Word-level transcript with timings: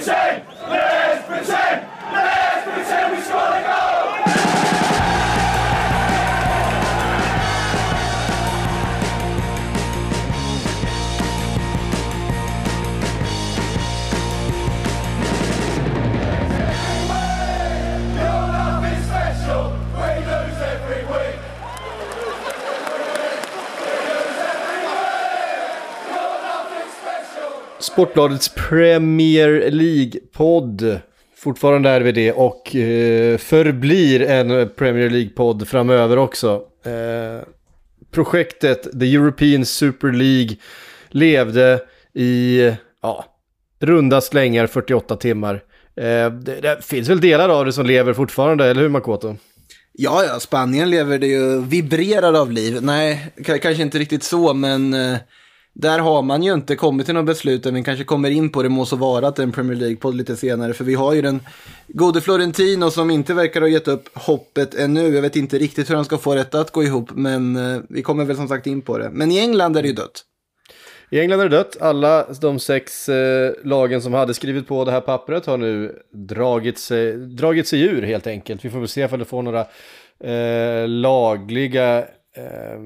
Insane! 0.00 0.59
Sportbladets 28.00 28.48
Premier 28.48 29.70
League-podd. 29.70 31.00
Fortfarande 31.36 31.90
är 31.90 32.00
vi 32.00 32.12
det 32.12 32.32
och 32.32 32.76
eh, 32.76 33.38
förblir 33.38 34.22
en 34.22 34.68
Premier 34.68 35.10
League-podd 35.10 35.68
framöver 35.68 36.18
också. 36.18 36.62
Eh, 36.84 37.46
projektet 38.10 39.00
The 39.00 39.14
European 39.14 39.64
Super 39.64 40.12
League 40.12 40.56
levde 41.08 41.80
i 42.14 42.60
ja, 43.02 43.24
runda 43.80 44.20
slängar 44.20 44.66
48 44.66 45.16
timmar. 45.16 45.54
Eh, 45.96 46.30
det, 46.32 46.60
det 46.60 46.84
finns 46.84 47.08
väl 47.08 47.20
delar 47.20 47.48
av 47.48 47.64
det 47.64 47.72
som 47.72 47.86
lever 47.86 48.12
fortfarande, 48.12 48.64
eller 48.64 48.82
hur 48.82 48.88
Makoto? 48.88 49.36
Ja, 49.92 50.24
ja, 50.24 50.40
Spanien 50.40 50.90
lever 50.90 51.18
det 51.18 51.26
ju, 51.26 51.60
vibrerar 51.60 52.40
av 52.40 52.52
liv. 52.52 52.78
Nej, 52.82 53.26
kanske 53.44 53.82
inte 53.82 53.98
riktigt 53.98 54.22
så, 54.22 54.54
men 54.54 54.94
eh, 54.94 55.16
där 55.74 55.98
har 55.98 56.22
man 56.22 56.42
ju 56.42 56.52
inte 56.52 56.76
kommit 56.76 57.06
till 57.06 57.14
något 57.14 57.26
beslut, 57.26 57.64
men 57.64 57.74
vi 57.74 57.82
kanske 57.82 58.04
kommer 58.04 58.30
in 58.30 58.52
på 58.52 58.62
det 58.62 58.68
må 58.68 58.86
så 58.86 58.96
vara 58.96 59.28
att 59.28 59.36
det 59.36 59.42
är 59.42 59.46
en 59.46 59.52
Premier 59.52 59.76
League-podd 59.76 60.14
lite 60.14 60.36
senare, 60.36 60.74
för 60.74 60.84
vi 60.84 60.94
har 60.94 61.14
ju 61.14 61.22
den 61.22 61.40
gode 61.88 62.20
Florentino 62.20 62.90
som 62.90 63.10
inte 63.10 63.34
verkar 63.34 63.60
ha 63.60 63.68
gett 63.68 63.88
upp 63.88 64.08
hoppet 64.14 64.74
ännu. 64.74 65.08
Jag 65.08 65.22
vet 65.22 65.36
inte 65.36 65.58
riktigt 65.58 65.90
hur 65.90 65.94
han 65.94 66.04
ska 66.04 66.18
få 66.18 66.34
detta 66.34 66.60
att 66.60 66.70
gå 66.70 66.84
ihop, 66.84 67.10
men 67.14 67.56
eh, 67.56 67.80
vi 67.88 68.02
kommer 68.02 68.24
väl 68.24 68.36
som 68.36 68.48
sagt 68.48 68.66
in 68.66 68.82
på 68.82 68.98
det. 68.98 69.10
Men 69.10 69.30
i 69.30 69.38
England 69.38 69.76
är 69.76 69.82
det 69.82 69.88
ju 69.88 69.94
dött. 69.94 70.24
I 71.10 71.20
England 71.20 71.40
är 71.40 71.48
det 71.48 71.56
dött. 71.56 71.76
Alla 71.80 72.26
de 72.40 72.58
sex 72.58 73.08
eh, 73.08 73.52
lagen 73.64 74.02
som 74.02 74.14
hade 74.14 74.34
skrivit 74.34 74.68
på 74.68 74.84
det 74.84 74.90
här 74.90 75.00
pappret 75.00 75.46
har 75.46 75.56
nu 75.56 75.98
dragit 76.12 76.78
sig, 76.78 77.16
dragit 77.16 77.68
sig 77.68 77.80
ur 77.82 78.02
helt 78.02 78.26
enkelt. 78.26 78.64
Vi 78.64 78.70
får 78.70 78.78
väl 78.78 78.88
se 78.88 79.06
om 79.06 79.18
det 79.18 79.24
får 79.24 79.42
några 79.42 79.66
eh, 80.24 80.88
lagliga 80.88 81.98
eh, 82.36 82.80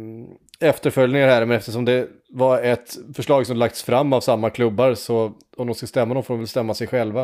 efterföljningar 0.60 1.28
här. 1.28 1.44
Men 1.44 1.56
eftersom 1.56 1.84
det 1.84 2.08
var 2.28 2.62
ett 2.62 2.96
förslag 3.14 3.46
som 3.46 3.56
lagts 3.56 3.82
fram 3.82 4.12
av 4.12 4.20
samma 4.20 4.50
klubbar 4.50 4.94
så 4.94 5.32
om 5.56 5.66
de 5.66 5.74
ska 5.74 5.86
stämma 5.86 6.14
dem 6.14 6.22
får 6.22 6.34
de 6.34 6.38
väl 6.38 6.48
stämma 6.48 6.74
sig 6.74 6.86
själva. 6.86 7.20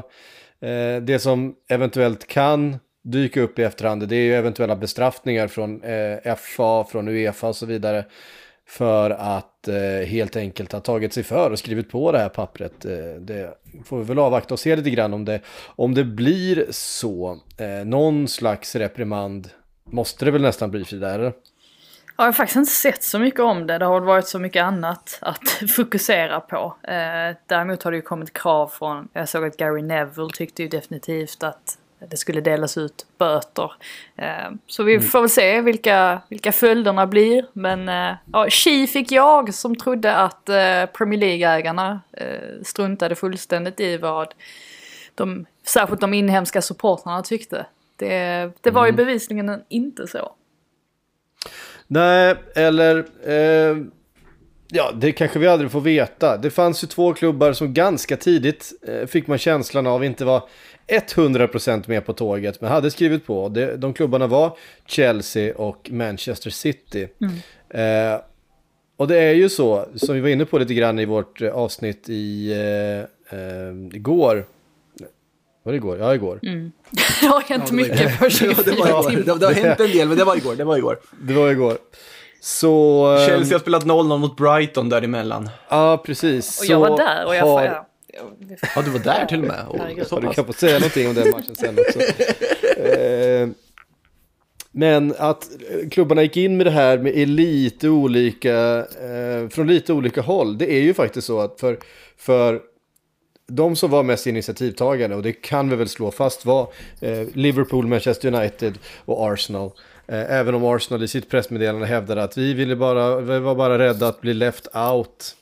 Eh, 0.60 0.96
det 1.02 1.22
som 1.22 1.54
eventuellt 1.68 2.26
kan 2.26 2.78
dyka 3.02 3.40
upp 3.40 3.58
i 3.58 3.62
efterhand 3.62 4.08
det 4.08 4.16
är 4.16 4.22
ju 4.22 4.34
eventuella 4.34 4.76
bestraffningar 4.76 5.48
från 5.48 5.82
eh, 5.82 6.34
FA, 6.36 6.84
från 6.84 7.08
Uefa 7.08 7.48
och 7.48 7.56
så 7.56 7.66
vidare 7.66 8.04
för 8.70 9.10
att 9.10 9.68
eh, 9.68 10.06
helt 10.06 10.36
enkelt 10.36 10.72
ha 10.72 10.80
tagit 10.80 11.12
sig 11.12 11.22
för 11.22 11.50
och 11.50 11.58
skrivit 11.58 11.90
på 11.90 12.12
det 12.12 12.18
här 12.18 12.28
pappret. 12.28 12.84
Eh, 12.84 13.20
det 13.20 13.54
får 13.84 13.98
vi 13.98 14.04
väl 14.04 14.18
avvakta 14.18 14.54
och 14.54 14.60
se 14.60 14.76
lite 14.76 14.90
grann 14.90 15.14
om 15.14 15.24
det, 15.24 15.40
om 15.76 15.94
det 15.94 16.04
blir 16.04 16.66
så. 16.70 17.38
Eh, 17.56 17.84
någon 17.86 18.28
slags 18.28 18.76
reprimand 18.76 19.48
måste 19.84 20.24
det 20.24 20.30
väl 20.30 20.42
nästan 20.42 20.70
bli 20.70 20.84
Frida, 20.84 21.14
eller? 21.14 21.32
Jag 22.20 22.24
har 22.24 22.32
faktiskt 22.32 22.56
inte 22.56 22.72
sett 22.72 23.02
så 23.02 23.18
mycket 23.18 23.40
om 23.40 23.66
det. 23.66 23.78
Det 23.78 23.84
har 23.84 24.00
varit 24.00 24.28
så 24.28 24.38
mycket 24.38 24.62
annat 24.62 25.18
att 25.20 25.48
fokusera 25.76 26.40
på. 26.40 26.76
Eh, 26.82 27.36
däremot 27.46 27.82
har 27.82 27.90
det 27.90 27.96
ju 27.96 28.02
kommit 28.02 28.32
krav 28.32 28.68
från, 28.68 29.08
jag 29.12 29.28
såg 29.28 29.44
att 29.44 29.56
Gary 29.56 29.82
Neville 29.82 30.30
tyckte 30.34 30.62
ju 30.62 30.68
definitivt 30.68 31.42
att 31.42 31.78
det 32.10 32.16
skulle 32.16 32.41
delas 32.41 32.78
ut 32.78 33.06
böter. 33.18 33.72
Eh, 34.16 34.50
så 34.66 34.82
vi 34.82 35.00
får 35.00 35.20
väl 35.20 35.30
se 35.30 35.60
vilka, 35.60 36.20
vilka 36.28 36.52
följderna 36.52 37.06
blir. 37.06 37.47
Men 37.53 37.88
eh, 37.88 38.16
ja, 38.32 38.50
tji 38.50 38.87
fick 38.87 39.12
jag 39.12 39.54
som 39.54 39.76
trodde 39.76 40.16
att 40.16 40.48
eh, 40.48 40.87
Premier 40.87 41.20
League-ägarna 41.20 42.00
struntade 42.62 43.14
fullständigt 43.14 43.81
i 43.81 43.97
vad 43.97 44.34
de, 45.14 45.47
särskilt 45.66 46.00
de 46.00 46.14
inhemska 46.14 46.62
supportrarna 46.62 47.22
tyckte. 47.22 47.66
Det, 47.97 48.50
det 48.60 48.70
var 48.70 48.87
ju 48.87 48.92
bevisligen 48.92 49.62
inte 49.69 50.06
så. 50.06 50.34
Nej, 51.92 52.34
eller... 52.54 53.04
Eh, 53.26 53.76
ja, 54.68 54.92
det 54.94 55.12
kanske 55.12 55.38
vi 55.38 55.46
aldrig 55.46 55.70
får 55.70 55.80
veta. 55.80 56.36
Det 56.36 56.50
fanns 56.50 56.84
ju 56.84 56.88
två 56.88 57.14
klubbar 57.14 57.52
som 57.52 57.74
ganska 57.74 58.16
tidigt 58.16 58.72
eh, 58.88 59.06
fick 59.06 59.26
man 59.26 59.38
känslan 59.38 59.86
av 59.86 60.04
inte 60.04 60.24
var 60.24 60.42
100% 60.88 61.84
med 61.88 62.06
på 62.06 62.12
tåget, 62.12 62.60
men 62.60 62.70
hade 62.70 62.90
skrivit 62.90 63.26
på. 63.26 63.48
Det, 63.48 63.76
de 63.76 63.92
klubbarna 63.92 64.26
var 64.26 64.56
Chelsea 64.86 65.54
och 65.54 65.90
Manchester 65.90 66.50
City. 66.50 67.08
Eh, 67.68 68.20
och 68.96 69.08
det 69.08 69.18
är 69.18 69.34
ju 69.34 69.48
så, 69.48 69.86
som 69.96 70.14
vi 70.14 70.20
var 70.20 70.28
inne 70.28 70.44
på 70.44 70.58
lite 70.58 70.74
grann 70.74 70.98
i 70.98 71.04
vårt 71.04 71.42
eh, 71.42 71.52
avsnitt 71.52 72.08
i 72.08 72.52
eh, 72.52 73.38
eh, 73.38 73.74
igår. 73.92 74.46
Var 75.62 75.72
det 75.72 75.76
igår? 75.76 75.98
Ja, 75.98 76.15
igår. 76.15 76.38
Det 77.21 77.26
har 77.26 77.41
hänt 77.41 77.71
mycket 77.72 78.19
på 78.19 78.31
24 78.31 78.62
det, 78.65 78.71
var. 78.93 79.10
Det, 79.10 79.38
det 79.38 79.47
har 79.47 79.53
hänt 79.53 79.81
en 79.81 79.91
del, 79.91 80.09
men 80.09 80.19
det 80.19 80.25
var 80.25 80.37
igår. 80.37 80.54
Det 80.56 80.65
var 80.65 80.76
igår. 80.76 80.98
Det 81.22 81.34
var 81.34 81.50
igår. 81.50 81.78
Så... 82.41 83.15
eh, 83.15 83.26
Chelsea 83.26 83.54
har 83.54 83.60
spelat 83.60 83.84
0-0 83.84 84.19
mot 84.19 84.37
Brighton 84.37 84.88
däremellan. 84.88 85.50
Ja, 85.69 86.03
precis. 86.06 86.60
Och 86.60 86.66
jag 86.66 86.81
var 86.81 86.97
där 86.97 87.26
och 87.26 87.34
jag 87.37 87.47
har- 87.47 87.59
får... 87.59 87.65
Ja, 87.66 87.87
Ja, 88.76 88.82
du 88.82 88.91
var 88.91 88.99
där 88.99 89.26
till 89.26 89.41
och 89.41 89.47
med. 89.47 89.65
Oh, 89.69 89.81
Ja, 90.10 90.20
du 90.20 90.28
kan 90.28 90.44
få 90.44 90.53
säga 90.53 90.78
någonting 90.78 91.09
om 91.09 91.15
den 91.15 91.31
matchen 91.31 91.54
sen 91.54 91.78
också. 91.78 92.00
Eh, 92.81 93.49
Men 94.72 95.15
att 95.19 95.49
eh, 95.70 95.88
klubbarna 95.88 96.22
gick 96.22 96.37
in 96.37 96.56
med 96.56 96.66
det 96.66 96.70
här 96.70 96.99
med 96.99 97.12
i 97.15 97.26
lite 97.26 97.88
olika, 97.88 98.78
eh, 98.78 99.49
från 99.50 99.66
lite 99.66 99.93
olika 99.93 100.20
håll. 100.20 100.59
Det 100.59 100.72
är 100.72 100.81
ju 100.81 100.94
faktiskt 100.94 101.26
så 101.26 101.41
att 101.41 101.60
för, 101.60 101.78
för 102.16 102.60
de 103.50 103.77
som 103.77 103.91
var 103.91 104.03
mest 104.03 104.27
initiativtagande, 104.27 105.16
och 105.16 105.22
det 105.22 105.33
kan 105.33 105.69
vi 105.69 105.77
väl 105.77 105.88
slå 105.88 106.11
fast, 106.11 106.47
var 106.47 106.69
eh, 107.00 107.27
Liverpool, 107.34 107.87
Manchester 107.87 108.34
United 108.34 108.78
och 109.05 109.33
Arsenal. 109.33 109.71
Eh, 110.06 110.33
även 110.33 110.55
om 110.55 110.65
Arsenal 110.65 111.03
i 111.03 111.09
sitt 111.09 111.31
pressmeddelande 111.31 111.87
hävdade 111.87 112.22
att 112.22 112.38
vi, 112.38 112.55
ville 112.55 112.77
bara, 112.77 113.21
vi 113.21 113.38
var 113.38 113.55
bara 113.55 113.78
rädda 113.78 114.09
att 114.09 114.21
bli 114.21 114.34
left 114.34 114.77
out 114.77 115.37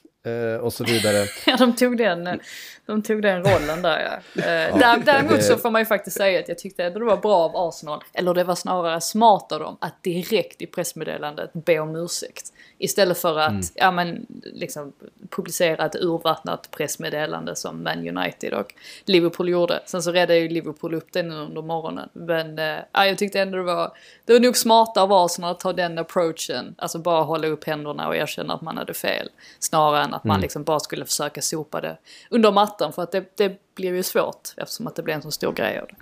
och 0.61 0.73
så 0.73 0.85
vidare. 0.85 1.27
Ja, 1.47 1.57
de 1.57 1.77
tog 1.77 1.97
den, 1.97 2.41
de 2.87 3.03
tog 3.03 3.23
den 3.23 3.43
rollen 3.43 3.83
där 3.83 4.01
ja. 4.35 4.43
Eh, 4.43 4.79
där, 4.79 4.99
däremot 5.05 5.45
så 5.45 5.57
får 5.57 5.71
man 5.71 5.81
ju 5.81 5.87
faktiskt 5.87 6.17
säga 6.17 6.41
att 6.41 6.49
jag 6.49 6.59
tyckte 6.59 6.87
att 6.87 6.95
det 6.95 7.01
var 7.01 7.17
bra 7.17 7.37
av 7.37 7.69
Arsenal, 7.69 8.05
eller 8.13 8.35
det 8.35 8.45
var 8.45 8.55
snarare 8.55 9.01
smart 9.01 9.53
av 9.53 9.61
dem, 9.61 9.77
att 9.81 10.03
direkt 10.03 10.63
i 10.63 10.67
pressmeddelandet 10.67 11.51
be 11.53 11.79
om 11.79 11.97
ursäkt. 11.97 12.53
Istället 12.81 13.19
för 13.19 13.39
att, 13.39 13.73
ja 13.75 13.91
men, 13.91 14.27
liksom 14.45 14.93
publicera 15.31 15.87
ett 15.87 15.97
urvattnat 15.97 16.71
pressmeddelande 16.71 17.57
som 17.57 17.83
Man 17.83 18.19
United 18.19 18.55
och 18.55 18.75
Liverpool 19.05 19.49
gjorde. 19.49 19.83
Sen 19.87 20.03
så 20.03 20.13
räddade 20.13 20.39
ju 20.39 20.49
Liverpool 20.49 20.95
upp 20.95 21.13
det 21.13 21.23
nu 21.23 21.35
under 21.35 21.63
morgonen. 21.63 22.09
Men 22.13 22.59
eh, 22.59 22.79
ja, 22.93 23.07
jag 23.07 23.19
tyckte 23.19 23.41
ändå 23.41 23.57
det 23.57 23.65
var, 23.65 23.93
det 24.25 24.33
var 24.33 24.41
nog 24.41 24.57
smartare 24.57 25.05
av 25.05 25.13
Arsenal 25.13 25.51
att 25.51 25.61
ta 25.61 25.73
den 25.73 25.99
approachen. 25.99 26.75
Alltså 26.79 26.99
bara 26.99 27.23
hålla 27.23 27.47
upp 27.47 27.65
händerna 27.65 28.09
och 28.09 28.17
erkänna 28.17 28.55
att 28.55 28.63
man 28.63 28.77
hade 28.77 28.95
fel. 28.95 29.29
Snarare 29.59 30.03
än 30.09 30.15
att 30.15 30.25
man 30.25 30.41
liksom 30.41 30.65
bara 30.65 30.81
skulle 30.81 31.05
försöka 31.05 31.43
sopa 31.43 31.81
det 31.81 31.99
under 32.31 32.53
mattan. 32.53 32.93
För 32.93 33.03
att 33.03 33.13
det, 33.13 33.37
det 33.37 33.75
blir 33.75 33.95
ju 33.95 34.03
svårt 34.03 34.49
eftersom 34.57 34.87
att 34.87 34.97
det 34.97 35.03
blir 35.03 35.15
en 35.15 35.23
så 35.23 35.31
stor 35.31 35.53
grej 35.53 35.79
av 35.79 35.87
det. 35.87 35.95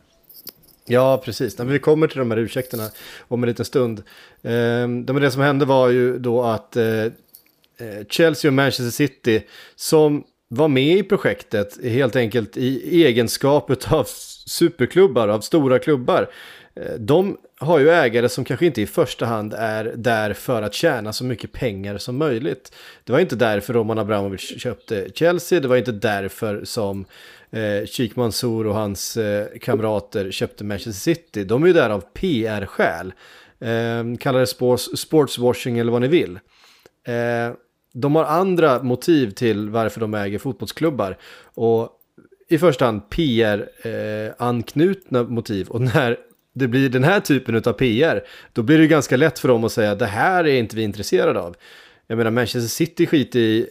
Ja, 0.86 1.22
precis. 1.24 1.58
Men 1.58 1.68
vi 1.68 1.78
kommer 1.78 2.06
till 2.08 2.18
de 2.18 2.30
här 2.30 2.38
ursäkterna 2.38 2.88
om 3.28 3.42
en 3.42 3.48
liten 3.48 3.64
stund. 3.64 4.02
Eh, 4.42 4.88
det 4.88 5.30
som 5.30 5.42
hände 5.42 5.64
var 5.64 5.88
ju 5.88 6.18
då 6.18 6.42
att 6.42 6.76
eh, 6.76 6.84
eh, 6.84 7.10
Chelsea 8.08 8.48
och 8.48 8.54
Manchester 8.54 8.90
City 8.90 9.42
som 9.76 10.24
var 10.48 10.68
med 10.68 10.98
i 10.98 11.02
projektet 11.02 11.84
helt 11.84 12.16
enkelt 12.16 12.56
i 12.56 13.04
egenskap 13.04 13.70
av 13.92 14.04
superklubbar, 14.46 15.28
av 15.28 15.40
stora 15.40 15.78
klubbar. 15.78 16.30
Eh, 16.74 16.94
de 16.98 17.36
har 17.60 17.78
ju 17.78 17.90
ägare 17.90 18.28
som 18.28 18.44
kanske 18.44 18.66
inte 18.66 18.82
i 18.82 18.86
första 18.86 19.26
hand 19.26 19.54
är 19.58 19.92
där 19.96 20.32
för 20.32 20.62
att 20.62 20.74
tjäna 20.74 21.12
så 21.12 21.24
mycket 21.24 21.52
pengar 21.52 21.98
som 21.98 22.16
möjligt. 22.16 22.72
Det 23.04 23.12
var 23.12 23.20
inte 23.20 23.36
därför 23.36 23.74
Roman 23.74 23.98
Abramovic 23.98 24.60
köpte 24.60 25.08
Chelsea, 25.14 25.60
det 25.60 25.68
var 25.68 25.76
inte 25.76 25.92
därför 25.92 26.64
som 26.64 27.04
eh, 27.50 27.86
Sheikh 27.86 28.18
Mansour 28.18 28.66
och 28.66 28.74
hans 28.74 29.16
eh, 29.16 29.46
kamrater 29.60 30.30
köpte 30.30 30.64
Manchester 30.64 30.92
City. 30.92 31.44
De 31.44 31.62
är 31.62 31.66
ju 31.66 31.72
där 31.72 31.90
av 31.90 32.00
PR-skäl. 32.00 33.12
Eh, 33.58 34.04
kallar 34.20 34.40
det 34.40 34.46
sports, 34.46 34.90
sportswashing 34.94 35.78
eller 35.78 35.92
vad 35.92 36.02
ni 36.02 36.08
vill. 36.08 36.38
Eh, 37.06 37.52
de 37.92 38.16
har 38.16 38.24
andra 38.24 38.82
motiv 38.82 39.30
till 39.30 39.70
varför 39.70 40.00
de 40.00 40.14
äger 40.14 40.38
fotbollsklubbar. 40.38 41.16
Och 41.42 41.90
i 42.48 42.58
första 42.58 42.84
hand 42.84 43.10
PR-anknutna 43.10 45.18
eh, 45.18 45.28
motiv. 45.28 45.68
Och 45.68 45.80
när 45.80 46.16
det 46.58 46.68
blir 46.68 46.88
den 46.88 47.04
här 47.04 47.20
typen 47.20 47.56
av 47.56 47.72
PR, 47.72 48.24
då 48.52 48.62
blir 48.62 48.78
det 48.78 48.86
ganska 48.86 49.16
lätt 49.16 49.38
för 49.38 49.48
dem 49.48 49.64
att 49.64 49.72
säga 49.72 49.94
det 49.94 50.06
här 50.06 50.46
är 50.46 50.58
inte 50.58 50.76
vi 50.76 50.82
intresserade 50.82 51.40
av. 51.40 51.56
Jag 52.06 52.16
menar 52.16 52.30
Manchester 52.30 52.68
City 52.68 53.06
skiter 53.06 53.38
i 53.38 53.66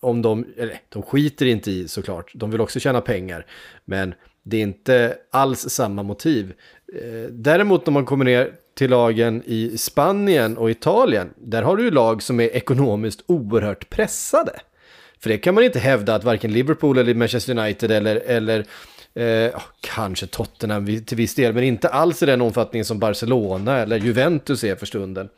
om 0.00 0.22
de, 0.22 0.46
eller 0.56 0.80
de 0.88 1.02
skiter 1.02 1.46
inte 1.46 1.70
i 1.70 1.88
såklart, 1.88 2.30
de 2.34 2.50
vill 2.50 2.60
också 2.60 2.80
tjäna 2.80 3.00
pengar. 3.00 3.46
Men 3.84 4.14
det 4.42 4.56
är 4.56 4.62
inte 4.62 5.16
alls 5.30 5.60
samma 5.68 6.02
motiv. 6.02 6.52
Eh, 6.94 7.30
däremot 7.30 7.86
när 7.86 7.92
man 7.92 8.04
kommer 8.04 8.24
ner 8.24 8.52
till 8.74 8.90
lagen 8.90 9.42
i 9.46 9.78
Spanien 9.78 10.56
och 10.56 10.70
Italien, 10.70 11.30
där 11.36 11.62
har 11.62 11.76
du 11.76 11.82
ju 11.82 11.90
lag 11.90 12.22
som 12.22 12.40
är 12.40 12.56
ekonomiskt 12.56 13.24
oerhört 13.26 13.90
pressade. 13.90 14.52
För 15.18 15.30
det 15.30 15.38
kan 15.38 15.54
man 15.54 15.64
inte 15.64 15.78
hävda 15.78 16.14
att 16.14 16.24
varken 16.24 16.52
Liverpool 16.52 16.98
eller 16.98 17.14
Manchester 17.14 17.58
United 17.58 17.90
eller, 17.90 18.16
eller 18.16 18.64
eh, 19.14 19.60
kanske 19.80 20.26
Tottenham 20.26 21.04
till 21.04 21.16
viss 21.16 21.34
del, 21.34 21.54
men 21.54 21.64
inte 21.64 21.88
alls 21.88 22.22
i 22.22 22.26
den 22.26 22.40
omfattningen 22.40 22.84
som 22.84 22.98
Barcelona 22.98 23.78
eller 23.78 23.98
Juventus 23.98 24.64
är 24.64 24.76
för 24.76 24.86
stunden. 24.86 25.28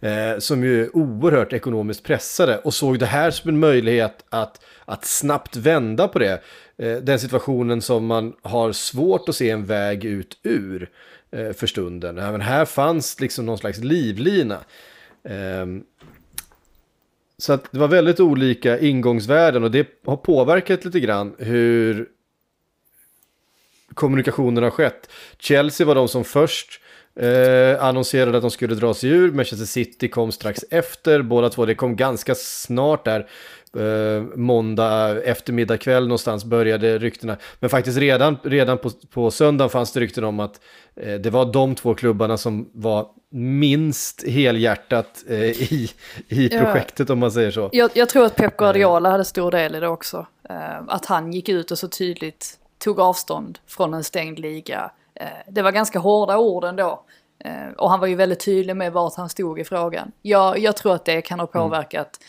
Eh, 0.00 0.38
som 0.38 0.64
ju 0.64 0.84
är 0.84 0.96
oerhört 0.96 1.52
ekonomiskt 1.52 2.04
pressade 2.04 2.58
och 2.58 2.74
såg 2.74 2.98
det 2.98 3.06
här 3.06 3.30
som 3.30 3.48
en 3.48 3.58
möjlighet 3.58 4.24
att, 4.28 4.60
att 4.84 5.04
snabbt 5.04 5.56
vända 5.56 6.08
på 6.08 6.18
det. 6.18 6.42
Eh, 6.78 6.96
den 6.96 7.20
situationen 7.20 7.82
som 7.82 8.06
man 8.06 8.32
har 8.42 8.72
svårt 8.72 9.28
att 9.28 9.36
se 9.36 9.50
en 9.50 9.64
väg 9.64 10.04
ut 10.04 10.38
ur 10.42 10.90
eh, 11.30 11.52
för 11.52 11.66
stunden. 11.66 12.18
Även 12.18 12.40
här 12.40 12.64
fanns 12.64 13.20
liksom 13.20 13.46
någon 13.46 13.58
slags 13.58 13.78
livlina. 13.78 14.58
Ehm, 15.28 15.84
så 17.38 17.52
att 17.52 17.72
det 17.72 17.78
var 17.78 17.88
väldigt 17.88 18.20
olika 18.20 18.78
ingångsvärden 18.78 19.64
och 19.64 19.70
det 19.70 19.88
har 20.06 20.16
påverkat 20.16 20.84
lite 20.84 21.00
grann 21.00 21.34
hur 21.38 22.08
kommunikationen 23.94 24.62
har 24.62 24.70
skett. 24.70 25.10
Chelsea 25.38 25.86
var 25.86 25.94
de 25.94 26.08
som 26.08 26.24
först 26.24 26.80
eh, 27.20 27.84
annonserade 27.84 28.36
att 28.36 28.42
de 28.42 28.50
skulle 28.50 28.74
dra 28.74 28.94
sig 28.94 29.10
ur. 29.10 29.32
Manchester 29.32 29.66
City 29.66 30.08
kom 30.08 30.32
strax 30.32 30.64
efter. 30.70 31.22
Båda 31.22 31.50
två, 31.50 31.66
det 31.66 31.74
kom 31.74 31.96
ganska 31.96 32.34
snart 32.34 33.04
där. 33.04 33.28
Eh, 33.76 34.22
måndag 34.34 35.22
eftermiddag 35.22 35.76
kväll 35.76 36.02
någonstans 36.02 36.44
började 36.44 36.98
ryktena. 36.98 37.36
Men 37.60 37.70
faktiskt 37.70 37.98
redan, 37.98 38.36
redan 38.42 38.78
på, 38.78 38.90
på 39.10 39.30
söndagen 39.30 39.70
fanns 39.70 39.92
det 39.92 40.00
rykten 40.00 40.24
om 40.24 40.40
att 40.40 40.60
eh, 40.96 41.14
det 41.14 41.30
var 41.30 41.52
de 41.52 41.74
två 41.74 41.94
klubbarna 41.94 42.36
som 42.36 42.70
var 42.72 43.06
minst 43.30 44.28
helhjärtat 44.28 45.24
eh, 45.28 45.38
i, 45.42 45.90
i 46.28 46.48
projektet 46.48 47.08
ja. 47.08 47.12
om 47.12 47.18
man 47.18 47.32
säger 47.32 47.50
så. 47.50 47.70
Jag, 47.72 47.90
jag, 47.94 48.08
tror 48.08 48.24
att 48.24 48.36
Pep 48.36 48.56
Guardiola 48.56 49.10
hade 49.10 49.24
stor 49.24 49.50
del 49.50 49.74
i 49.74 49.80
det 49.80 49.88
också. 49.88 50.26
Eh, 50.48 50.82
att 50.88 51.06
han 51.06 51.32
gick 51.32 51.48
ut 51.48 51.70
och 51.70 51.78
så 51.78 51.88
tydligt 51.88 52.58
tog 52.78 53.00
avstånd 53.00 53.58
från 53.66 53.94
en 53.94 54.04
stängd 54.04 54.38
liga. 54.38 54.90
Eh, 55.14 55.26
det 55.48 55.62
var 55.62 55.72
ganska 55.72 55.98
hårda 55.98 56.38
ord 56.38 56.64
ändå. 56.64 57.02
Eh, 57.38 57.68
och 57.76 57.90
han 57.90 58.00
var 58.00 58.06
ju 58.06 58.14
väldigt 58.14 58.44
tydlig 58.44 58.76
med 58.76 58.92
vart 58.92 59.16
han 59.16 59.28
stod 59.28 59.60
i 59.60 59.64
frågan. 59.64 60.12
Jag, 60.22 60.58
jag 60.58 60.76
tror 60.76 60.94
att 60.94 61.04
det 61.04 61.22
kan 61.22 61.40
ha 61.40 61.46
mm. 61.46 61.62
påverkat 61.62 62.18
mm. 62.20 62.28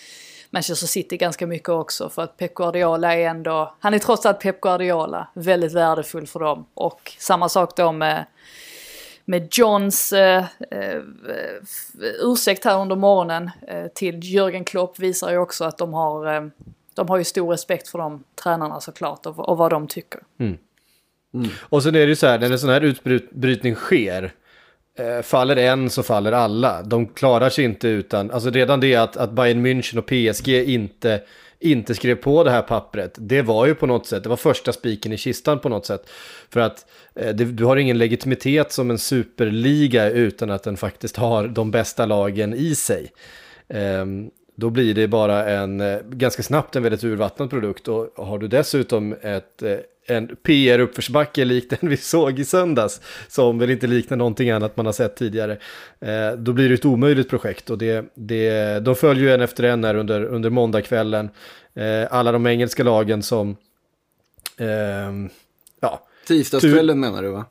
Manchester 0.50 0.88
City 0.88 1.18
ganska 1.18 1.48
mycket 1.48 1.70
också 1.70 2.10
för 2.10 2.22
att 2.22 2.38
Pep 2.38 2.54
Guardiola 2.54 3.16
är 3.16 3.30
ändå, 3.30 3.76
han 3.80 3.94
är 3.94 4.00
trots 4.00 4.26
allt 4.26 4.40
Pep 4.40 4.62
Guardiola, 4.62 5.28
väldigt 5.34 5.74
värdefull 5.74 6.28
för 6.28 6.40
dem. 6.40 6.66
Och 6.74 7.16
samma 7.20 7.50
sak 7.50 7.76
då 7.76 7.92
med, 7.92 8.26
med 9.26 9.48
Johns 9.52 10.14
eh, 10.14 10.46
eh, 10.72 11.02
ursäkt 12.22 12.66
här 12.66 12.82
under 12.82 12.96
morgonen 12.96 13.52
eh, 13.68 13.88
till 13.88 14.16
Jürgen 14.16 14.64
Klopp 14.64 15.00
visar 15.00 15.32
ju 15.32 15.38
också 15.38 15.66
att 15.66 15.78
de 15.78 15.94
har, 15.94 16.36
eh, 16.36 16.48
de 16.98 17.10
har 17.10 17.18
ju 17.18 17.24
stor 17.24 17.52
respekt 17.52 17.88
för 17.88 18.00
de 18.00 18.24
tränarna 18.44 18.82
såklart 18.82 19.26
och, 19.26 19.50
och 19.50 19.58
vad 19.58 19.72
de 19.72 19.88
tycker. 19.88 20.20
Mm. 20.40 20.58
Mm. 21.34 21.50
Och 21.62 21.84
sen 21.84 21.96
är 21.96 22.00
det 22.00 22.06
ju 22.06 22.16
så 22.16 22.28
här, 22.28 22.40
när 22.40 22.52
en 22.52 22.60
sån 22.60 22.70
här 22.70 22.82
utbrytning 22.82 23.76
sker, 23.76 24.34
eh, 25.00 25.22
faller 25.22 25.56
en 25.56 25.90
så 25.90 26.04
faller 26.04 26.32
alla. 26.32 26.82
De 26.82 27.08
klarar 27.08 27.50
sig 27.50 27.66
inte 27.66 27.88
utan, 27.88 28.32
alltså 28.32 28.50
redan 28.50 28.80
det 28.80 28.96
att, 28.96 29.18
att 29.18 29.32
Bayern 29.32 29.66
München 29.66 29.98
och 29.98 30.06
PSG 30.06 30.50
inte, 30.50 31.22
inte 31.60 31.96
skrev 31.96 32.16
på 32.16 32.44
det 32.44 32.52
här 32.52 32.62
pappret, 32.62 33.16
det 33.18 33.42
var 33.42 33.66
ju 33.66 33.76
på 33.76 33.86
något 33.86 34.08
sätt, 34.08 34.24
det 34.24 34.30
var 34.30 34.38
första 34.38 34.74
spiken 34.74 35.14
i 35.14 35.18
kistan 35.18 35.60
på 35.60 35.70
något 35.70 35.86
sätt. 35.86 36.10
För 36.50 36.60
att 36.60 36.86
eh, 37.16 37.36
det, 37.36 37.46
du 37.46 37.66
har 37.66 37.78
ingen 37.78 37.98
legitimitet 37.98 38.72
som 38.72 38.92
en 38.92 39.00
superliga 39.00 40.10
utan 40.10 40.52
att 40.52 40.64
den 40.64 40.78
faktiskt 40.78 41.18
har 41.18 41.48
de 41.48 41.72
bästa 41.72 42.06
lagen 42.06 42.54
i 42.54 42.76
sig. 42.76 43.12
Um, 43.68 44.32
då 44.60 44.70
blir 44.70 44.94
det 44.94 45.08
bara 45.08 45.46
en, 45.46 45.82
eh, 45.82 46.00
ganska 46.10 46.44
snabbt 46.44 46.76
en 46.76 46.84
väldigt 46.84 47.04
urvattnad 47.04 47.50
produkt. 47.50 47.88
Och 47.88 48.26
har 48.26 48.40
du 48.40 48.48
dessutom 48.48 49.16
ett, 49.22 49.64
eh, 49.64 49.78
en 50.08 50.28
PR-uppförsbacke 50.28 51.46
likt 51.46 51.70
den 51.70 51.90
vi 51.90 51.98
såg 51.98 52.40
i 52.40 52.46
söndags, 52.46 53.02
som 53.28 53.60
väl 53.60 53.70
inte 53.70 53.88
liknar 53.88 54.18
någonting 54.18 54.50
annat 54.50 54.78
man 54.78 54.86
har 54.86 54.94
sett 54.94 55.16
tidigare, 55.16 55.58
eh, 56.00 56.32
då 56.38 56.54
blir 56.54 56.70
det 56.70 56.76
ett 56.76 56.86
omöjligt 56.86 57.30
projekt. 57.30 57.70
Och 57.70 57.78
det, 57.78 58.06
det, 58.14 58.80
de 58.80 58.96
följer 58.96 59.24
ju 59.24 59.34
en 59.34 59.42
efter 59.42 59.64
en 59.64 59.84
här 59.84 59.96
under, 59.96 60.24
under 60.24 60.50
måndagskvällen. 60.50 61.30
alla 62.10 62.32
de 62.32 62.48
engelska 62.48 62.84
lagen 62.84 63.24
som... 63.24 63.58
Eh, 64.58 64.68
ja, 65.80 66.08
Tisdagskvällen 66.28 67.00
menar 67.00 67.24
du 67.24 67.30
va? 67.30 67.46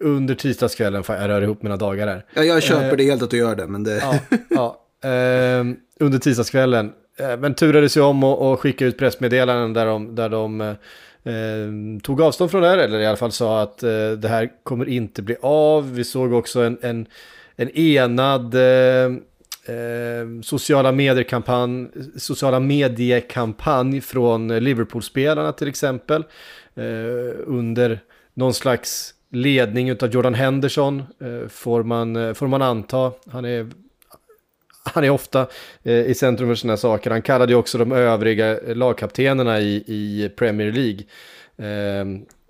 Under 0.00 0.34
tisdagskvällen, 0.34 1.04
jag 1.08 1.28
rör 1.28 1.42
ihop 1.42 1.62
mina 1.62 1.76
dagar 1.76 2.06
här. 2.06 2.24
Ja, 2.34 2.42
jag 2.42 2.62
köper 2.62 2.96
det 2.96 3.04
helt 3.04 3.22
att 3.22 3.30
du 3.30 3.36
gör 3.36 3.56
det, 3.56 3.66
men 3.66 3.84
det... 3.84 3.96
Ja, 3.96 4.18
ja. 4.50 4.81
Eh, 5.02 5.64
under 6.00 6.18
tisdagskvällen. 6.18 6.92
Eh, 7.18 7.36
men 7.36 7.54
turades 7.54 7.96
ju 7.96 8.00
om 8.00 8.24
att 8.24 8.60
skicka 8.60 8.86
ut 8.86 8.98
pressmeddelanden 8.98 9.72
där 9.72 9.86
de, 9.86 10.14
där 10.14 10.28
de 10.28 10.60
eh, 10.60 12.02
tog 12.02 12.20
avstånd 12.20 12.50
från 12.50 12.62
det 12.62 12.68
här, 12.68 12.78
eller 12.78 13.00
i 13.00 13.06
alla 13.06 13.16
fall 13.16 13.32
sa 13.32 13.62
att 13.62 13.82
eh, 13.82 14.10
det 14.10 14.28
här 14.28 14.50
kommer 14.62 14.88
inte 14.88 15.22
bli 15.22 15.36
av. 15.40 15.94
Vi 15.94 16.04
såg 16.04 16.32
också 16.32 16.60
en, 16.60 16.78
en, 16.82 17.06
en 17.56 17.70
enad 17.78 18.54
eh, 18.54 19.12
ehm, 19.66 20.42
sociala 20.42 20.92
mediekampanj, 20.92 21.88
sociala 22.16 22.60
mediekampanj 22.60 24.00
från 24.00 24.48
Liverpool-spelarna 24.48 25.52
till 25.52 25.68
exempel. 25.68 26.24
Eh, 26.74 27.34
under 27.46 28.00
någon 28.34 28.54
slags 28.54 29.14
ledning 29.30 29.92
av 29.92 30.08
Jordan 30.08 30.34
Henderson, 30.34 31.02
eh, 31.20 31.48
får, 31.48 31.82
man, 31.82 32.16
eh, 32.16 32.34
får 32.34 32.46
man 32.46 32.62
anta. 32.62 33.12
Han 33.30 33.44
är 33.44 33.70
han 34.84 35.04
är 35.04 35.10
ofta 35.10 35.46
eh, 35.82 35.94
i 35.94 36.14
centrum 36.14 36.48
för 36.48 36.54
sina 36.54 36.76
saker. 36.76 37.10
Han 37.10 37.22
kallade 37.22 37.52
ju 37.52 37.58
också 37.58 37.78
de 37.78 37.92
övriga 37.92 38.58
lagkaptenerna 38.66 39.60
i, 39.60 39.84
i 39.86 40.30
Premier 40.36 40.72
League. 40.72 41.04
Eh, 41.56 42.04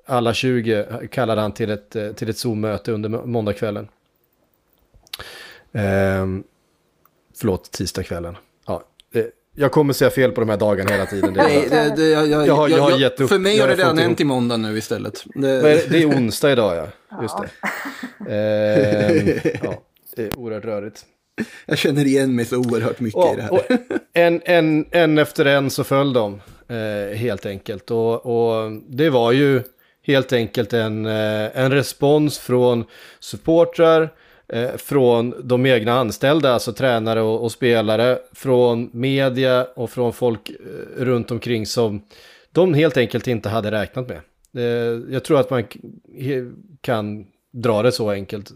alla 0.06 0.34
20 0.34 0.86
kallade 1.10 1.40
han 1.40 1.52
till 1.52 1.70
ett, 1.70 1.96
eh, 1.96 2.12
till 2.12 2.30
ett 2.30 2.38
Zoom-möte 2.38 2.92
under 2.92 3.08
måndagskvällen. 3.08 3.88
Eh, 5.72 6.26
förlåt, 7.38 7.70
tisdagskvällen. 7.70 8.36
Ja, 8.66 8.82
eh, 9.14 9.24
jag 9.54 9.72
kommer 9.72 9.92
säga 9.92 10.10
fel 10.10 10.32
på 10.32 10.40
de 10.40 10.48
här 10.48 10.56
dagarna 10.56 10.90
hela 10.90 11.06
tiden. 11.06 11.32
Nej, 11.32 11.66
det, 11.70 11.94
det, 11.96 12.08
jag, 12.08 12.26
jag, 12.26 12.46
jag, 12.46 12.54
har, 12.54 12.68
jag 12.68 12.82
har 12.82 12.98
gett 12.98 13.20
upp. 13.20 13.28
För 13.28 13.38
mig 13.38 13.58
har 13.58 13.68
det 13.68 13.74
redan 13.74 13.98
hänt 13.98 14.20
i 14.20 14.24
måndag 14.24 14.56
nu 14.56 14.78
istället. 14.78 15.24
Det... 15.34 15.90
det 15.90 16.02
är 16.02 16.06
onsdag 16.06 16.52
idag, 16.52 16.76
ja. 16.76 17.18
Just 17.22 17.36
det. 17.38 17.48
Eh, 18.28 19.56
ja, 19.62 19.82
det 20.16 20.22
är 20.22 20.38
oerhört 20.38 20.64
rörigt. 20.64 21.04
Jag 21.66 21.78
känner 21.78 22.06
igen 22.06 22.36
mig 22.36 22.44
så 22.44 22.56
oerhört 22.56 23.00
mycket 23.00 23.18
och, 23.18 23.32
i 23.32 23.36
det 23.36 23.42
här. 23.42 23.78
en, 24.12 24.40
en, 24.44 24.86
en 24.90 25.18
efter 25.18 25.44
en 25.44 25.70
så 25.70 25.84
föll 25.84 26.12
de, 26.12 26.40
eh, 26.68 27.16
helt 27.16 27.46
enkelt. 27.46 27.90
Och, 27.90 28.26
och, 28.26 28.72
det 28.88 29.10
var 29.10 29.32
ju 29.32 29.62
helt 30.06 30.32
enkelt 30.32 30.72
en, 30.72 31.06
eh, 31.06 31.58
en 31.58 31.72
respons 31.72 32.38
från 32.38 32.84
supportrar, 33.20 34.12
eh, 34.48 34.70
från 34.76 35.34
de 35.48 35.66
egna 35.66 35.92
anställda, 35.92 36.52
alltså 36.52 36.72
tränare 36.72 37.20
och, 37.20 37.42
och, 37.42 37.52
spelare, 37.52 38.18
från 38.32 38.90
media 38.92 39.66
och 39.74 39.90
från 39.90 40.12
folk 40.12 40.50
eh, 40.50 41.04
runt 41.04 41.30
omkring 41.30 41.66
som 41.66 42.02
de 42.52 42.74
helt 42.74 42.96
enkelt 42.96 43.26
inte 43.26 43.48
hade 43.48 43.70
räknat 43.70 44.08
med. 44.08 44.20
Eh, 44.56 45.12
jag 45.12 45.24
tror 45.24 45.40
att 45.40 45.50
man 45.50 45.64
kan 46.80 47.26
dra 47.52 47.82
det 47.82 47.92
så 47.92 48.10
enkelt. 48.10 48.50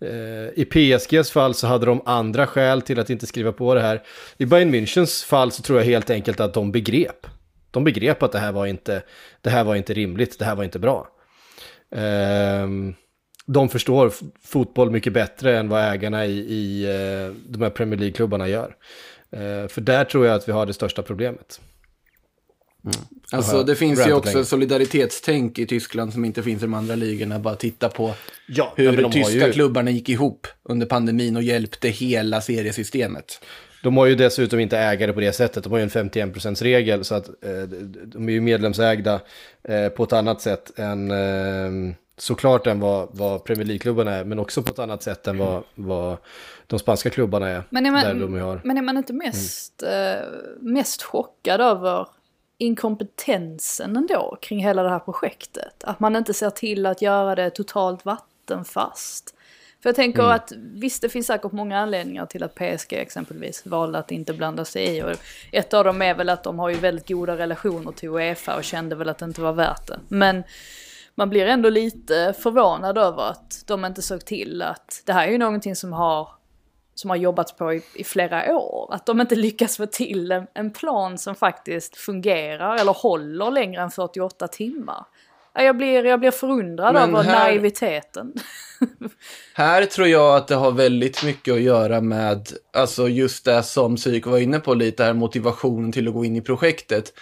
Eh, 0.00 0.48
I 0.54 0.64
PSGs 0.70 1.30
fall 1.30 1.54
så 1.54 1.66
hade 1.66 1.86
de 1.86 2.02
andra 2.04 2.46
skäl 2.46 2.82
till 2.82 3.00
att 3.00 3.10
inte 3.10 3.26
skriva 3.26 3.52
på 3.52 3.74
det 3.74 3.80
här. 3.80 4.02
I 4.36 4.46
Bayern 4.46 4.74
Münchens 4.74 5.24
fall 5.24 5.52
så 5.52 5.62
tror 5.62 5.78
jag 5.78 5.86
helt 5.86 6.10
enkelt 6.10 6.40
att 6.40 6.54
de 6.54 6.72
begrep. 6.72 7.26
De 7.70 7.84
begrep 7.84 8.22
att 8.22 8.32
det 8.32 8.38
här 8.38 8.52
var 8.52 8.66
inte, 8.66 9.02
det 9.40 9.50
här 9.50 9.64
var 9.64 9.76
inte 9.76 9.94
rimligt, 9.94 10.38
det 10.38 10.44
här 10.44 10.54
var 10.54 10.64
inte 10.64 10.78
bra. 10.78 11.08
Ehm, 11.94 12.94
de 13.46 13.68
förstår 13.68 14.12
fotboll 14.44 14.90
mycket 14.90 15.12
bättre 15.12 15.58
än 15.58 15.68
vad 15.68 15.92
ägarna 15.92 16.26
i, 16.26 16.38
i 16.38 16.84
eh, 16.84 17.34
de 17.48 17.62
här 17.62 17.70
Premier 17.70 17.98
League-klubbarna 17.98 18.48
gör. 18.48 18.76
Eh, 19.32 19.68
för 19.68 19.80
där 19.80 20.04
tror 20.04 20.26
jag 20.26 20.34
att 20.34 20.48
vi 20.48 20.52
har 20.52 20.66
det 20.66 20.72
största 20.72 21.02
problemet. 21.02 21.60
Mm. 22.84 22.96
Alltså 23.32 23.62
det 23.62 23.76
finns 23.76 24.06
ju 24.06 24.12
också 24.12 24.44
solidaritetstänk 24.44 25.58
i 25.58 25.66
Tyskland 25.66 26.12
som 26.12 26.24
inte 26.24 26.42
finns 26.42 26.62
i 26.62 26.64
de 26.64 26.74
andra 26.74 26.94
ligorna. 26.94 27.38
Bara 27.38 27.54
titta 27.54 27.88
på 27.88 28.14
ja, 28.46 28.72
hur 28.76 29.02
de 29.02 29.12
tyska 29.12 29.46
ju... 29.46 29.52
klubbarna 29.52 29.90
gick 29.90 30.08
ihop 30.08 30.46
under 30.62 30.86
pandemin 30.86 31.36
och 31.36 31.42
hjälpte 31.42 31.88
hela 31.88 32.40
seriesystemet. 32.40 33.40
De 33.82 33.96
har 33.96 34.06
ju 34.06 34.14
dessutom 34.14 34.60
inte 34.60 34.78
ägare 34.78 35.12
på 35.12 35.20
det 35.20 35.32
sättet. 35.32 35.64
De 35.64 35.72
har 35.72 35.78
ju 35.78 35.82
en 35.82 35.90
51%-regel 35.90 37.04
så 37.04 37.14
att 37.14 37.28
eh, 37.28 37.62
de 38.04 38.28
är 38.28 38.32
ju 38.32 38.40
medlemsägda 38.40 39.20
eh, 39.62 39.88
på 39.88 40.04
ett 40.04 40.12
annat 40.12 40.40
sätt 40.40 40.78
än 40.78 41.10
eh, 41.10 41.94
såklart 42.18 42.66
än 42.66 42.80
vad, 42.80 43.08
vad 43.12 43.44
Premier 43.44 43.66
League-klubbarna 43.66 44.14
är, 44.14 44.24
men 44.24 44.38
också 44.38 44.62
på 44.62 44.72
ett 44.72 44.78
annat 44.78 45.02
sätt 45.02 45.26
än 45.26 45.38
vad, 45.38 45.62
vad 45.74 46.16
de 46.66 46.78
spanska 46.78 47.10
klubbarna 47.10 47.48
är. 47.48 47.62
Men 47.70 47.86
är 47.86 47.90
man, 47.90 48.04
där 48.04 48.14
de 48.14 48.40
har. 48.40 48.60
men 48.64 48.78
är 48.78 48.82
man 48.82 48.96
inte 48.96 49.12
mest, 49.12 49.82
eh, 49.82 50.28
mest 50.60 51.02
chockad 51.02 51.60
över 51.60 52.06
inkompetensen 52.60 53.96
ändå 53.96 54.38
kring 54.42 54.64
hela 54.64 54.82
det 54.82 54.88
här 54.88 54.98
projektet? 54.98 55.84
Att 55.84 56.00
man 56.00 56.16
inte 56.16 56.34
ser 56.34 56.50
till 56.50 56.86
att 56.86 57.02
göra 57.02 57.34
det 57.34 57.50
totalt 57.50 58.04
vattenfast. 58.04 59.34
För 59.82 59.88
jag 59.88 59.96
tänker 59.96 60.22
Mm. 60.22 60.34
att 60.34 60.52
visst 60.56 61.02
det 61.02 61.08
finns 61.08 61.26
säkert 61.26 61.52
många 61.52 61.78
anledningar 61.78 62.26
till 62.26 62.42
att 62.42 62.54
PSG 62.54 62.92
exempelvis 62.92 63.66
valde 63.66 63.98
att 63.98 64.10
inte 64.10 64.32
blanda 64.32 64.64
sig 64.64 64.96
i. 64.96 65.02
Och 65.02 65.10
ett 65.52 65.74
av 65.74 65.84
dem 65.84 66.02
är 66.02 66.14
väl 66.14 66.28
att 66.28 66.44
de 66.44 66.58
har 66.58 66.68
ju 66.68 66.76
väldigt 66.76 67.08
goda 67.08 67.36
relationer 67.36 67.92
till 67.92 68.08
Uefa 68.08 68.56
och 68.56 68.64
kände 68.64 68.96
väl 68.96 69.08
att 69.08 69.18
det 69.18 69.24
inte 69.24 69.40
var 69.40 69.52
värt 69.52 69.86
det. 69.86 70.00
Men 70.08 70.42
man 71.14 71.30
blir 71.30 71.46
ändå 71.46 71.68
lite 71.68 72.34
förvånad 72.38 72.98
över 72.98 73.22
att 73.22 73.62
de 73.66 73.84
inte 73.84 74.02
såg 74.02 74.24
till 74.24 74.62
att 74.62 75.02
det 75.06 75.12
här 75.12 75.26
är 75.26 75.32
ju 75.32 75.38
någonting 75.38 75.76
som 75.76 75.92
har 75.92 76.28
som 77.00 77.10
har 77.10 77.16
jobbats 77.16 77.56
på 77.56 77.72
i, 77.74 77.82
i 77.94 78.04
flera 78.04 78.56
år. 78.56 78.94
Att 78.94 79.06
de 79.06 79.20
inte 79.20 79.34
lyckas 79.36 79.76
få 79.76 79.86
till 79.86 80.32
en, 80.32 80.46
en 80.54 80.70
plan 80.72 81.18
som 81.18 81.34
faktiskt 81.34 81.96
fungerar 81.96 82.76
eller 82.76 82.92
håller 82.92 83.50
längre 83.50 83.82
än 83.82 83.90
48 83.90 84.48
timmar. 84.48 85.04
Ja, 85.54 85.62
Jag 85.62 85.76
blir, 85.76 86.04
jag 86.04 86.20
blir 86.20 86.30
förundrad 86.30 86.94
Men 86.94 87.10
över 87.14 87.22
här- 87.22 87.38
naiviteten. 87.44 88.32
Här 89.54 89.84
tror 89.86 90.06
jag 90.08 90.36
att 90.36 90.48
det 90.48 90.54
har 90.54 90.70
väldigt 90.72 91.24
mycket 91.24 91.54
att 91.54 91.60
göra 91.60 92.00
med, 92.00 92.48
alltså 92.72 93.08
just 93.08 93.44
det 93.44 93.62
som 93.62 93.96
Psyko 93.96 94.30
var 94.30 94.38
inne 94.38 94.58
på 94.58 94.74
lite 94.74 95.04
här, 95.04 95.12
motivationen 95.12 95.92
till 95.92 96.08
att 96.08 96.14
gå 96.14 96.24
in 96.24 96.36
i 96.36 96.40
projektet. 96.40 97.12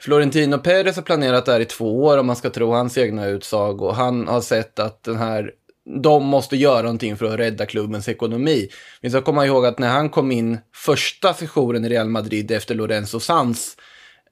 Florentino 0.00 0.58
Perez 0.58 0.96
har 0.96 1.02
planerat 1.02 1.46
det 1.46 1.52
här 1.52 1.60
i 1.60 1.64
två 1.64 2.04
år 2.04 2.18
om 2.18 2.26
man 2.26 2.36
ska 2.36 2.50
tro 2.50 2.72
hans 2.72 2.98
egna 2.98 3.26
utsagor. 3.26 3.92
Han 3.92 4.28
har 4.28 4.40
sett 4.40 4.78
att 4.78 5.02
den 5.02 5.16
här, 5.16 5.52
de 5.84 6.26
måste 6.26 6.56
göra 6.56 6.82
någonting 6.82 7.16
för 7.16 7.26
att 7.26 7.40
rädda 7.40 7.66
klubbens 7.66 8.08
ekonomi. 8.08 8.68
Vi 9.00 9.10
ska 9.10 9.22
komma 9.22 9.46
ihåg 9.46 9.66
att 9.66 9.78
när 9.78 9.88
han 9.88 10.08
kom 10.08 10.32
in 10.32 10.58
första 10.74 11.34
sessionen 11.34 11.84
i 11.84 11.88
Real 11.88 12.08
Madrid 12.08 12.50
efter 12.50 12.74
Lorenzo 12.74 13.20
Sanz, 13.20 13.76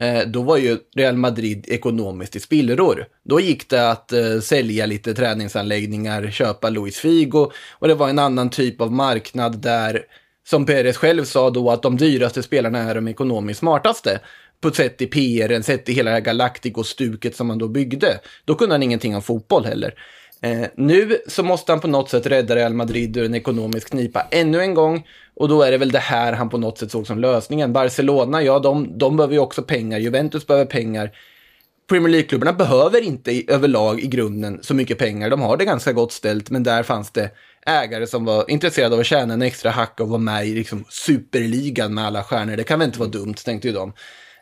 eh, 0.00 0.20
då 0.26 0.42
var 0.42 0.56
ju 0.56 0.78
Real 0.96 1.16
Madrid 1.16 1.64
ekonomiskt 1.68 2.36
i 2.36 2.40
spillror. 2.40 3.06
Då 3.24 3.40
gick 3.40 3.68
det 3.68 3.90
att 3.90 4.12
eh, 4.12 4.40
sälja 4.40 4.86
lite 4.86 5.14
träningsanläggningar, 5.14 6.30
köpa 6.30 6.70
Luis 6.70 6.98
Figo 6.98 7.50
och 7.72 7.88
det 7.88 7.94
var 7.94 8.08
en 8.08 8.18
annan 8.18 8.50
typ 8.50 8.80
av 8.80 8.92
marknad 8.92 9.58
där, 9.58 10.02
som 10.48 10.66
Perez 10.66 10.96
själv 10.96 11.24
sa 11.24 11.50
då, 11.50 11.70
att 11.70 11.82
de 11.82 11.96
dyraste 11.96 12.42
spelarna 12.42 12.78
är 12.78 12.94
de 12.94 13.08
ekonomiskt 13.08 13.60
smartaste. 13.60 14.20
På 14.60 14.68
ett 14.68 14.76
sätt 14.76 15.02
i 15.02 15.06
PR, 15.06 15.62
sett 15.62 15.88
i 15.88 15.92
hela 15.92 16.10
det 16.10 16.14
här 16.14 16.20
Galactico-stuket 16.20 17.36
som 17.36 17.46
man 17.46 17.58
då 17.58 17.68
byggde. 17.68 18.20
Då 18.44 18.54
kunde 18.54 18.74
han 18.74 18.82
ingenting 18.82 19.16
om 19.16 19.22
fotboll 19.22 19.64
heller. 19.64 19.94
Eh, 20.42 20.66
nu 20.76 21.18
så 21.26 21.42
måste 21.42 21.72
han 21.72 21.80
på 21.80 21.88
något 21.88 22.10
sätt 22.10 22.26
rädda 22.26 22.56
Real 22.56 22.74
Madrid 22.74 23.16
ur 23.16 23.24
en 23.24 23.34
ekonomisk 23.34 23.90
knipa 23.90 24.26
ännu 24.30 24.60
en 24.60 24.74
gång. 24.74 25.06
Och 25.34 25.48
då 25.48 25.62
är 25.62 25.70
det 25.70 25.78
väl 25.78 25.90
det 25.90 25.98
här 25.98 26.32
han 26.32 26.48
på 26.48 26.58
något 26.58 26.78
sätt 26.78 26.90
såg 26.90 27.06
som 27.06 27.18
lösningen. 27.18 27.72
Barcelona, 27.72 28.42
ja, 28.42 28.58
de, 28.58 28.98
de 28.98 29.16
behöver 29.16 29.34
ju 29.34 29.40
också 29.40 29.62
pengar. 29.62 29.98
Juventus 29.98 30.46
behöver 30.46 30.66
pengar. 30.66 31.10
Premier 31.88 32.10
League-klubbarna 32.10 32.52
behöver 32.52 33.00
inte 33.00 33.32
i, 33.32 33.46
överlag 33.48 34.00
i 34.00 34.06
grunden 34.06 34.58
så 34.62 34.74
mycket 34.74 34.98
pengar. 34.98 35.30
De 35.30 35.40
har 35.40 35.56
det 35.56 35.64
ganska 35.64 35.92
gott 35.92 36.12
ställt, 36.12 36.50
men 36.50 36.62
där 36.62 36.82
fanns 36.82 37.10
det 37.10 37.30
ägare 37.66 38.06
som 38.06 38.24
var 38.24 38.50
intresserade 38.50 38.94
av 38.94 39.00
att 39.00 39.06
tjäna 39.06 39.34
en 39.34 39.42
extra 39.42 39.70
hacka 39.70 40.02
och 40.02 40.08
vara 40.08 40.18
med 40.18 40.46
i 40.46 40.54
liksom, 40.54 40.84
superligan 40.88 41.94
med 41.94 42.06
alla 42.06 42.22
stjärnor. 42.22 42.56
Det 42.56 42.64
kan 42.64 42.78
väl 42.78 42.86
inte 42.86 42.98
vara 42.98 43.10
dumt, 43.10 43.34
tänkte 43.34 43.68
ju 43.68 43.74
de. 43.74 43.92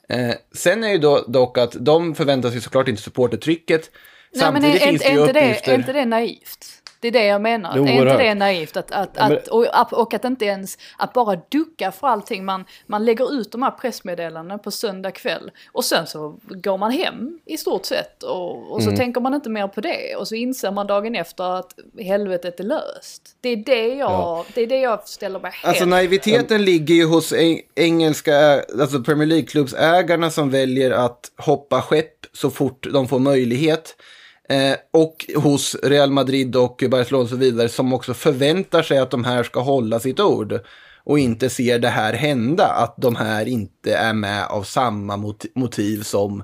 Eh, 0.09 0.35
sen 0.55 0.85
är 0.85 0.89
ju 0.89 0.99
då, 0.99 1.25
dock 1.29 1.59
att 1.59 1.77
de 1.81 2.15
förväntar 2.15 2.51
sig 2.51 2.61
såklart 2.61 2.89
inte 2.89 3.03
supportertrycket. 3.03 3.91
Nej 4.35 4.53
men 4.53 4.65
är, 4.65 4.71
Samtidigt 4.79 4.83
är, 4.83 4.87
finns 4.91 5.03
är, 5.03 5.09
det 5.09 5.15
ju 5.15 5.21
inte 5.21 5.33
det, 5.33 5.41
uppgifter. 5.51 5.73
är 5.73 5.77
inte 5.79 5.93
det 5.93 6.05
naivt? 6.05 6.67
Det 7.01 7.09
är 7.09 7.13
det 7.13 7.25
jag 7.25 7.41
menar. 7.41 7.73
Jo, 7.77 7.85
är 7.85 7.89
inte 7.91 8.03
oerhört. 8.03 8.19
det 8.21 8.35
naivt 8.35 8.77
att, 8.77 8.91
att, 8.93 9.11
Ja, 9.15 9.29
men- 9.29 9.39
att, 9.39 9.49
och, 9.93 10.01
och 10.03 10.15
att 10.15 10.25
inte 10.25 10.45
ens, 10.45 10.79
att 10.99 11.13
bara 11.13 11.41
ducka 11.49 11.93
för 11.93 12.07
allting. 12.09 12.45
Man, 12.45 12.65
man 12.87 13.05
lägger 13.05 13.33
ut 13.41 13.53
de 13.53 13.63
här 13.63 13.71
pressmeddelandena 13.71 14.59
på 14.59 14.71
söndag 14.71 15.11
kväll 15.11 15.51
och 15.73 15.85
sen 15.85 16.07
så 16.07 16.39
går 16.49 16.79
man 16.79 16.91
hem 16.91 17.39
i 17.47 17.57
stort 17.57 17.85
sett 17.85 18.23
och, 18.23 18.73
och 18.73 18.83
så 18.83 18.91
tänker 18.97 19.21
man 19.21 19.35
inte 19.35 19.51
mer 19.51 19.69
på 19.69 19.81
det. 19.81 20.17
Och 20.17 20.29
så 20.29 20.35
inser 20.35 20.71
man 20.71 20.87
dagen 20.87 21.15
efter 21.15 21.45
att 21.59 21.75
helvetet 21.99 22.61
är 22.61 22.65
löst. 22.65 23.23
Det 23.41 23.49
är 23.49 23.57
det 23.57 23.89
jag, 23.89 24.11
Ja. 24.11 24.45
det 24.55 24.61
är 24.63 24.67
det 24.67 24.81
jag 24.81 25.09
ställer 25.09 25.41
mig. 25.41 25.53
Alltså 25.65 25.85
naiviteten 25.85 26.65
ligger 26.65 26.95
ju 26.95 27.05
hos 27.07 27.33
eng- 27.33 27.61
engelska, 27.75 28.63
alltså 28.81 29.01
Premier 29.03 29.27
League-klubbsägarna 29.27 30.31
som 30.31 30.51
väljer 30.51 30.91
att 30.91 31.31
hoppa 31.37 31.83
skepp 31.83 32.15
så 32.33 32.51
fort 32.51 32.87
de 32.93 33.09
får 33.09 33.19
möjlighet. 33.19 33.97
Eh, 34.49 34.77
och 34.91 35.17
hos 35.37 35.77
Real 35.83 36.11
Madrid 36.11 36.57
och 36.57 36.85
Barcelona 36.91 37.23
och 37.23 37.29
så 37.29 37.37
vidare 37.37 37.69
som 37.69 37.93
också 37.93 38.15
förväntar 38.15 38.83
sig 38.83 38.99
att 38.99 39.11
de 39.11 39.25
här 39.25 39.43
ska 39.43 39.61
hålla 39.61 40.01
sitt 40.01 40.21
ord. 40.21 40.61
Och 41.05 41.19
inte 41.19 41.51
ser 41.51 41.79
det 41.79 41.89
här 41.89 42.13
hända, 42.13 42.67
att 42.67 42.95
de 42.97 43.17
här 43.17 43.49
inte 43.49 43.95
är 43.95 44.13
med 44.13 44.47
av 44.47 44.63
samma 44.63 45.17
motiv 45.55 46.03
som 46.03 46.43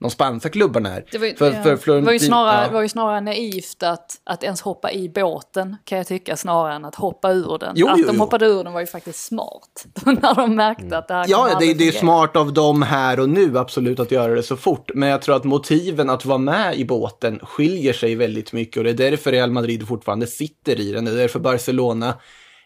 de 0.00 0.10
spanska 0.10 0.48
klubbarna 0.48 0.94
är. 0.96 1.04
Det 1.12 1.18
var, 1.18 1.26
ju- 1.26 1.36
För- 1.36 1.46
ja, 1.46 1.52
för 1.52 1.60
det 1.62 1.64
var, 1.66 1.72
ju 1.72 1.76
Florentin- 2.18 2.18
snarare, 2.26 2.64
ja. 2.66 2.72
var 2.72 2.82
ju 2.82 2.88
snarare 2.88 3.20
naivt 3.20 3.82
att, 3.82 4.10
att 4.24 4.42
ens 4.44 4.60
hoppa 4.60 4.92
i 4.92 5.08
båten 5.08 5.76
kan 5.84 5.98
jag 5.98 6.06
tycka 6.06 6.36
snarare 6.36 6.74
än 6.74 6.84
att 6.84 6.94
hoppa 6.94 7.30
ur 7.32 7.58
den. 7.58 7.72
Jo, 7.76 7.88
att 7.88 7.98
jo, 7.98 8.06
de 8.06 8.20
hoppade 8.20 8.46
ur 8.46 8.64
den 8.64 8.72
var 8.72 8.80
ju 8.80 8.86
faktiskt 8.86 9.24
smart. 9.26 9.86
när 10.04 10.34
de 10.34 10.56
märkte 10.56 10.98
att 10.98 11.08
det 11.08 11.14
här 11.14 11.24
Ja, 11.28 11.56
det, 11.60 11.74
det 11.74 11.88
är 11.88 11.92
smart 11.92 12.36
av 12.36 12.52
dem 12.52 12.82
här 12.82 13.20
och 13.20 13.28
nu 13.28 13.58
absolut 13.58 14.00
att 14.00 14.10
göra 14.10 14.34
det 14.34 14.42
så 14.42 14.56
fort. 14.56 14.90
Men 14.94 15.08
jag 15.08 15.22
tror 15.22 15.36
att 15.36 15.44
motiven 15.44 16.10
att 16.10 16.24
vara 16.24 16.38
med 16.38 16.76
i 16.78 16.84
båten 16.84 17.38
skiljer 17.42 17.92
sig 17.92 18.14
väldigt 18.14 18.52
mycket 18.52 18.76
och 18.76 18.84
det 18.84 18.90
är 18.90 19.10
därför 19.10 19.30
Real 19.32 19.50
Madrid 19.50 19.88
fortfarande 19.88 20.26
sitter 20.26 20.80
i 20.80 20.92
den. 20.92 21.04
Det 21.04 21.10
är 21.10 21.16
därför 21.16 21.38
Barcelona 21.40 22.14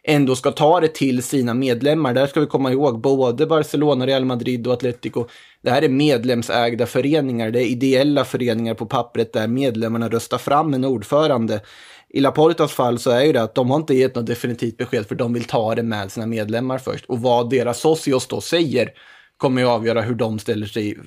ändå 0.04 0.36
ska 0.36 0.50
ta 0.50 0.80
det 0.80 0.94
till 0.94 1.22
sina 1.22 1.54
medlemmar. 1.54 2.14
Där 2.14 2.26
ska 2.26 2.40
vi 2.40 2.46
komma 2.46 2.72
ihåg 2.72 3.00
både 3.00 3.46
Barcelona, 3.46 4.06
Real 4.06 4.24
Madrid 4.24 4.66
och 4.66 4.72
Atletico. 4.72 5.26
Det 5.62 5.70
här 5.70 5.82
är 5.82 5.88
medlemsägda 5.88 6.86
föreningar. 6.86 7.50
Det 7.50 7.62
är 7.62 7.66
ideella 7.66 8.24
föreningar 8.24 8.74
på 8.74 8.86
pappret 8.86 9.32
där 9.32 9.48
medlemmarna 9.48 10.08
röstar 10.08 10.38
fram 10.38 10.74
en 10.74 10.84
ordförande. 10.84 11.60
I 12.08 12.20
Laportas 12.20 12.72
fall 12.72 12.98
så 12.98 13.10
är 13.10 13.22
ju 13.22 13.32
det 13.32 13.42
att 13.42 13.54
de 13.54 13.70
har 13.70 13.76
inte 13.76 13.94
gett 13.94 14.14
något 14.14 14.26
definitivt 14.26 14.76
besked 14.76 15.06
för 15.06 15.14
de 15.14 15.32
vill 15.32 15.44
ta 15.44 15.74
det 15.74 15.82
med 15.82 16.12
sina 16.12 16.26
medlemmar 16.26 16.78
först. 16.78 17.04
Och 17.04 17.20
vad 17.20 17.50
deras 17.50 17.80
socios 17.80 18.26
då 18.26 18.40
säger 18.40 18.88
kommer 19.36 19.62
ju 19.62 19.68
avgöra 19.68 20.00
hur 20.00 20.14
de 20.14 20.38
ställer 20.38 20.66
sig 20.66 20.98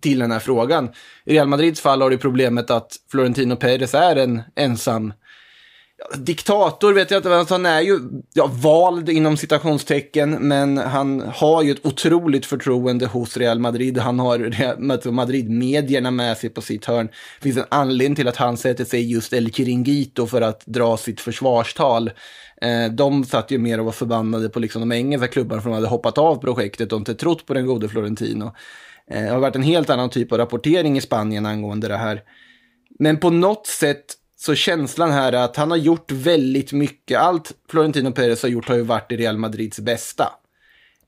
till 0.00 0.18
den 0.18 0.30
här 0.30 0.38
frågan. 0.38 0.88
I 1.24 1.34
Real 1.34 1.48
Madrids 1.48 1.80
fall 1.80 2.02
har 2.02 2.10
du 2.10 2.18
problemet 2.18 2.70
att 2.70 2.96
Florentino 3.10 3.56
Perez 3.56 3.94
är 3.94 4.16
en 4.16 4.42
ensam 4.56 5.12
diktator, 6.16 6.92
vet 6.92 7.10
jag 7.10 7.18
inte, 7.18 7.54
han 7.54 7.66
är 7.66 7.80
ju 7.80 8.00
ja, 8.32 8.50
vald 8.52 9.08
inom 9.08 9.36
citationstecken, 9.36 10.30
men 10.30 10.78
han 10.78 11.20
har 11.34 11.62
ju 11.62 11.72
ett 11.72 11.86
otroligt 11.86 12.46
förtroende 12.46 13.06
hos 13.06 13.36
Real 13.36 13.58
Madrid. 13.58 13.98
Han 13.98 14.18
har 14.18 15.10
Madrid-medierna 15.10 16.10
med 16.10 16.36
sig 16.36 16.50
på 16.50 16.60
sitt 16.60 16.84
hörn. 16.84 17.06
Det 17.06 17.42
finns 17.42 17.56
en 17.56 17.64
anledning 17.68 18.16
till 18.16 18.28
att 18.28 18.36
han 18.36 18.56
sätter 18.56 18.84
sig 18.84 19.12
just 19.12 19.32
El 19.32 19.52
Chiringuito 19.52 20.26
för 20.26 20.42
att 20.42 20.66
dra 20.66 20.96
sitt 20.96 21.20
försvarstal. 21.20 22.10
Eh, 22.62 22.92
de 22.92 23.24
satt 23.24 23.50
ju 23.50 23.58
mer 23.58 23.78
och 23.78 23.84
var 23.84 23.92
förbannade 23.92 24.48
på 24.48 24.60
liksom 24.60 24.80
de 24.80 24.92
engelska 24.92 25.28
klubbarna 25.28 25.62
för 25.62 25.70
de 25.70 25.74
hade 25.74 25.88
hoppat 25.88 26.18
av 26.18 26.36
projektet 26.36 26.92
och 26.92 26.98
inte 26.98 27.14
trott 27.14 27.46
på 27.46 27.54
den 27.54 27.66
gode 27.66 27.88
Florentino. 27.88 28.54
Eh, 29.10 29.22
det 29.22 29.30
har 29.30 29.40
varit 29.40 29.56
en 29.56 29.62
helt 29.62 29.90
annan 29.90 30.10
typ 30.10 30.32
av 30.32 30.38
rapportering 30.38 30.96
i 30.96 31.00
Spanien 31.00 31.46
angående 31.46 31.88
det 31.88 31.96
här. 31.96 32.22
Men 32.98 33.16
på 33.16 33.30
något 33.30 33.66
sätt 33.66 34.16
så 34.40 34.54
känslan 34.54 35.10
här 35.10 35.32
är 35.32 35.44
att 35.44 35.56
han 35.56 35.70
har 35.70 35.78
gjort 35.78 36.12
väldigt 36.12 36.72
mycket. 36.72 37.18
Allt 37.18 37.52
Florentino 37.68 38.12
Perez 38.12 38.42
har 38.42 38.48
gjort 38.48 38.68
har 38.68 38.76
ju 38.76 38.82
varit 38.82 39.12
i 39.12 39.16
Real 39.16 39.38
Madrids 39.38 39.80
bästa. 39.80 40.32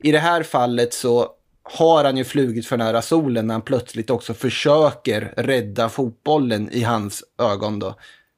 I 0.02 0.12
det 0.12 0.18
här 0.18 0.42
fallet 0.42 0.94
så 0.94 1.28
har 1.62 2.04
han 2.04 2.16
ju 2.16 2.24
flugit 2.24 2.66
för 2.66 2.76
nära 2.76 3.02
solen 3.02 3.46
när 3.46 3.54
han 3.54 3.62
plötsligt 3.62 4.10
också 4.10 4.34
försöker 4.34 5.34
rädda 5.36 5.88
fotbollen 5.88 6.70
i 6.72 6.82
hans 6.82 7.24
ögon 7.38 7.78
då. 7.78 7.94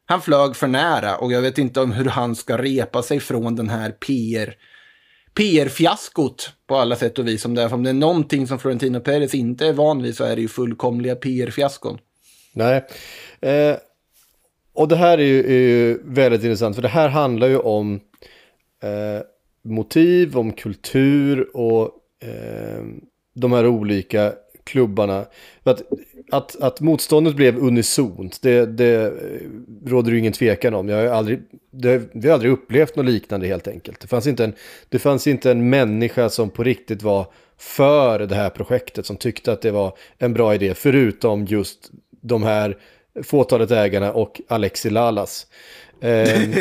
Han 0.06 0.22
flög 0.22 0.56
för 0.56 0.66
nära 0.66 1.16
och 1.16 1.32
jag 1.32 1.42
vet 1.42 1.58
inte 1.58 1.80
om 1.80 1.92
hur 1.92 2.04
han 2.04 2.36
ska 2.36 2.58
repa 2.58 3.02
sig 3.02 3.20
från 3.20 3.56
den 3.56 3.68
här 3.68 3.90
PR 3.90 4.54
PR-fiaskot 5.34 6.50
på 6.66 6.76
alla 6.76 6.96
sätt 6.96 7.18
och 7.18 7.28
vis. 7.28 7.44
Om 7.44 7.54
det, 7.54 7.62
är, 7.62 7.74
om 7.74 7.82
det 7.82 7.90
är 7.90 7.94
någonting 7.94 8.46
som 8.46 8.58
Florentino 8.58 9.00
Perez 9.00 9.34
inte 9.34 9.66
är 9.66 9.72
van 9.72 10.02
vid 10.02 10.16
så 10.16 10.24
är 10.24 10.36
det 10.36 10.42
ju 10.42 10.48
fullkomliga 10.48 11.14
PR-fiaskon. 11.14 11.98
Nej. 12.52 12.84
Eh, 13.40 13.76
och 14.75 14.88
det 14.88 14.97
här 14.97 15.19
är 15.19 15.23
ju, 15.23 15.45
är 15.47 15.59
ju 15.59 15.99
väldigt 16.04 16.45
intressant, 16.45 16.75
för 16.75 16.83
det 16.83 16.88
här 16.88 17.09
handlar 17.09 17.49
ju 17.49 17.59
om 17.59 18.00
eh, 18.83 19.23
motiv, 19.64 20.38
om 20.38 20.52
kultur 20.52 21.57
och 21.57 21.90
eh, 22.25 22.85
de 23.35 23.52
här 23.52 23.66
olika 23.66 24.33
klubbarna. 24.64 25.26
Att, 25.62 25.83
att, 26.31 26.62
att 26.62 26.81
motståndet 26.81 27.35
blev 27.35 27.59
unisont, 27.59 28.43
det, 28.43 28.66
det 28.66 29.12
råder 29.87 30.12
ju 30.12 30.19
ingen 30.19 30.33
tvekan 30.33 30.75
om. 30.75 30.88
Jag 30.88 30.97
har 30.97 31.16
aldrig, 31.16 31.40
det, 31.71 32.02
vi 32.12 32.28
har 32.28 32.35
aldrig 32.35 32.52
upplevt 32.52 32.97
något 32.97 33.07
liknande 33.07 33.47
helt 33.47 33.69
enkelt. 33.69 34.00
Det 34.00 34.07
fanns, 34.07 34.26
inte 34.26 34.45
en, 34.45 34.52
det 34.88 34.99
fanns 34.99 35.26
inte 35.26 35.50
en 35.50 35.71
människa 35.71 36.28
som 36.28 36.50
på 36.50 36.62
riktigt 36.62 37.02
var 37.02 37.26
för 37.59 38.19
det 38.19 38.35
här 38.35 38.50
projektet, 38.50 39.07
som 39.07 39.16
tyckte 39.16 39.52
att 39.52 39.62
det 39.62 39.71
var 39.71 39.97
en 40.19 40.35
bra 40.35 40.54
idé, 40.54 40.75
förutom 40.75 41.45
just 41.45 41.90
de 42.21 42.43
här 42.43 42.76
fåtalet 43.23 43.71
ägarna 43.71 44.12
och 44.12 44.40
Alexi 44.49 44.90
Lalas. 44.90 45.47
Eh, 46.00 46.40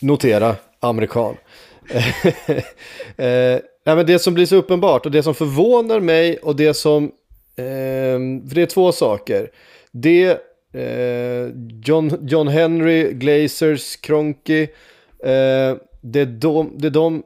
notera, 0.00 0.56
amerikan. 0.80 1.36
eh, 3.16 3.58
nej, 3.84 3.96
men 3.96 4.06
det 4.06 4.18
som 4.18 4.34
blir 4.34 4.46
så 4.46 4.56
uppenbart 4.56 5.06
och 5.06 5.12
det 5.12 5.22
som 5.22 5.34
förvånar 5.34 6.00
mig 6.00 6.36
och 6.36 6.56
det 6.56 6.74
som... 6.74 7.04
Eh, 7.56 8.18
för 8.48 8.54
det 8.54 8.62
är 8.62 8.66
två 8.66 8.92
saker. 8.92 9.50
Det 9.92 10.38
eh, 10.72 11.48
John, 11.84 12.28
John 12.28 12.48
Henry, 12.48 13.12
Glazers, 13.12 13.96
Kroenke. 13.96 14.62
Eh, 15.24 15.76
det, 16.00 16.24
de, 16.24 16.72
det 16.78 16.90
de 16.90 17.22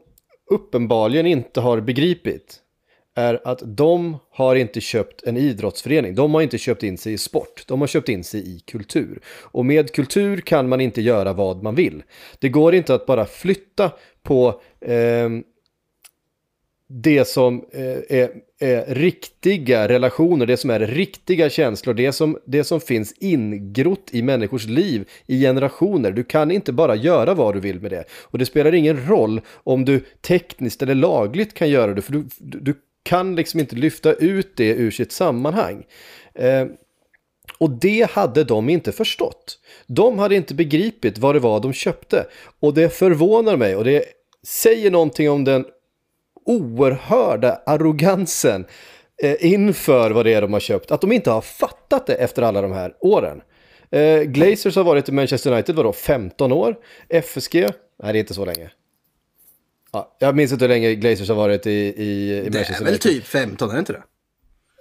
uppenbarligen 0.51 1.27
inte 1.27 1.61
har 1.61 1.81
begripit 1.81 2.61
är 3.15 3.41
att 3.45 3.63
de 3.65 4.17
har 4.31 4.57
inte 4.57 4.81
köpt 4.81 5.23
en 5.23 5.37
idrottsförening. 5.37 6.15
De 6.15 6.35
har 6.35 6.43
inte 6.43 6.59
köpt 6.59 6.83
in 6.83 6.99
sig 6.99 7.13
i 7.13 7.19
sport. 7.19 7.65
De 7.67 7.81
har 7.81 7.89
köpt 7.89 8.09
in 8.09 8.25
sig 8.25 8.57
i 8.57 8.61
kultur. 8.61 9.21
Och 9.27 9.67
med 9.67 9.93
kultur 9.93 10.41
kan 10.41 10.69
man 10.69 10.81
inte 10.81 11.03
göra 11.03 11.33
vad 11.33 11.63
man 11.63 11.75
vill. 11.75 12.03
Det 12.39 12.49
går 12.49 12.75
inte 12.75 12.95
att 12.95 13.07
bara 13.07 13.27
flytta 13.27 13.93
på 14.23 14.61
eh, 14.81 15.29
det 16.89 17.29
som 17.29 17.65
eh, 17.73 18.19
är, 18.19 18.31
är, 18.59 18.95
riktiga 18.95 19.89
relationer, 19.89 20.47
det 20.47 20.57
som 20.57 20.71
är 20.71 20.81
riktiga 20.81 21.51
känslor, 21.51 21.95
det 21.95 22.13
som, 22.13 22.39
det 22.45 22.65
som 22.65 22.81
finns 22.81 23.13
ingrott 23.13 24.09
i 24.11 24.23
människors 24.23 24.67
liv 24.67 25.09
i 25.27 25.41
generationer. 25.41 26.13
Du 26.13 26.25
kan 26.25 26.51
inte 26.51 26.73
bara 26.73 26.95
göra 26.95 27.35
vad 27.35 27.55
du 27.55 27.61
vill 27.61 27.81
med 27.81 27.91
det. 27.91 28.05
Och 28.11 28.39
det 28.39 28.47
spelar 28.47 28.75
ingen 28.75 29.09
roll 29.09 29.41
om 29.49 29.85
du 29.85 30.01
tekniskt 30.21 30.83
eller 30.83 30.95
lagligt 30.95 31.55
kan 31.55 31.71
göra 31.71 31.95
det, 31.95 32.03
för 32.03 32.13
du, 32.13 32.25
du 32.39 32.75
kan 33.05 33.37
liksom 33.37 33.61
inte 33.61 33.77
lyfta 33.77 34.13
ut 34.13 34.57
det 34.57 34.69
ur 34.69 34.91
sitt 34.91 35.13
sammanhang. 35.13 35.87
Eh, 36.35 36.67
och 37.59 37.71
det 37.71 38.11
hade 38.11 38.45
de 38.45 38.69
inte 38.69 38.93
förstått. 38.93 39.59
De 39.87 40.19
hade 40.19 40.35
inte 40.35 40.55
begripit 40.55 41.19
vad 41.19 41.35
det 41.35 41.39
var 41.39 41.61
de 41.61 41.73
köpte. 41.73 42.27
Och 42.61 42.75
det 42.75 42.89
förvånar 42.89 43.57
mig 43.57 43.77
och 43.77 43.85
det 43.85 44.05
säger 44.47 44.91
någonting 44.91 45.31
om 45.31 45.45
den 45.45 45.65
oerhörda 46.47 47.61
arrogansen 47.67 48.67
eh, 49.23 49.53
inför 49.53 50.11
vad 50.11 50.27
det 50.27 50.35
är 50.35 50.43
de 50.43 50.53
har 50.53 50.61
köpt. 50.61 50.91
Att 50.91 51.01
de 51.01 51.13
inte 51.13 51.31
har 51.31 51.41
fattat 51.41 52.07
det 52.07 52.15
efter 52.15 52.43
alla 52.43 52.63
de 52.63 52.73
här 52.73 52.95
åren. 53.01 53.41
Eh, 53.91 54.21
Glazers 54.23 54.77
har 54.77 54.85
varit 54.85 55.09
i 55.09 55.13
Manchester 55.13 55.53
United, 55.53 55.75
vadå, 55.75 55.93
15 55.93 56.53
år? 56.53 56.77
FSG? 57.09 57.55
Nej, 58.03 58.13
det 58.13 58.19
är 58.19 58.21
inte 58.21 58.35
så 58.35 58.45
länge. 58.45 58.71
Ja, 59.95 60.17
jag 60.19 60.37
minns 60.37 60.53
inte 60.53 60.65
hur 60.65 60.69
länge 60.69 60.95
Glazers 60.95 61.29
har 61.29 61.37
varit 61.37 61.67
i, 61.67 61.71
i, 61.71 62.39
i 62.39 62.49
Det 62.49 62.59
är 62.59 62.85
väl 62.85 62.99
typ 62.99 63.25
15, 63.25 63.71
är 63.71 63.75
det 63.75 63.79
inte 63.79 63.93
det? 63.93 64.03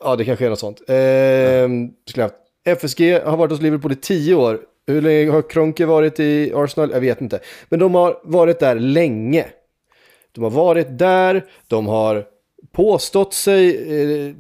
Ja, 0.02 0.16
det 0.16 0.26
kanske 0.26 0.46
är 0.46 0.50
något 0.50 0.60
sånt. 0.60 0.82
Eh, 0.90 2.76
FSG 2.76 3.20
har 3.26 3.38
varit 3.38 3.52
hos 3.52 3.62
Liverpool 3.62 3.92
i 3.92 3.96
10 3.96 4.36
år. 4.36 4.60
Hur 4.88 5.02
länge 5.02 5.32
har 5.32 5.50
Kronke 5.50 5.86
varit 5.86 6.20
i 6.20 6.54
Arsenal? 6.56 6.92
Jag 6.92 7.02
vet 7.02 7.22
inte. 7.22 7.40
Men 7.70 7.80
de 7.80 7.96
har 7.96 8.20
varit 8.24 8.60
där 8.60 8.76
länge. 8.76 9.46
De 10.32 10.44
har 10.44 10.52
varit 10.52 11.00
där, 11.00 11.46
de 11.68 11.88
har 11.88 12.26
påstått 12.72 13.34
sig 13.34 13.70
eh, 14.02 14.36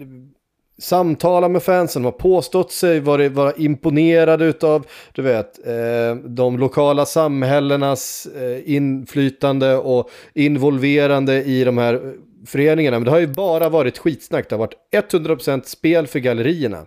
samtala 0.77 1.49
med 1.49 1.63
fansen, 1.63 2.01
de 2.01 2.05
har 2.05 2.11
påstått 2.11 2.71
sig 2.71 2.99
vara, 2.99 3.29
vara 3.29 3.53
imponerade 3.53 4.45
utav 4.45 4.85
du 5.13 5.21
vet, 5.21 5.67
eh, 5.67 6.15
de 6.15 6.59
lokala 6.59 7.05
samhällenas 7.05 8.25
eh, 8.25 8.75
inflytande 8.75 9.75
och 9.75 10.09
involverande 10.33 11.43
i 11.43 11.63
de 11.63 11.77
här 11.77 12.13
föreningarna. 12.45 12.99
Men 12.99 13.05
det 13.05 13.11
har 13.11 13.19
ju 13.19 13.27
bara 13.27 13.69
varit 13.69 13.97
skitsnack, 13.97 14.49
det 14.49 14.55
har 14.55 14.59
varit 14.59 15.11
100% 15.11 15.61
spel 15.65 16.07
för 16.07 16.19
gallerierna. 16.19 16.85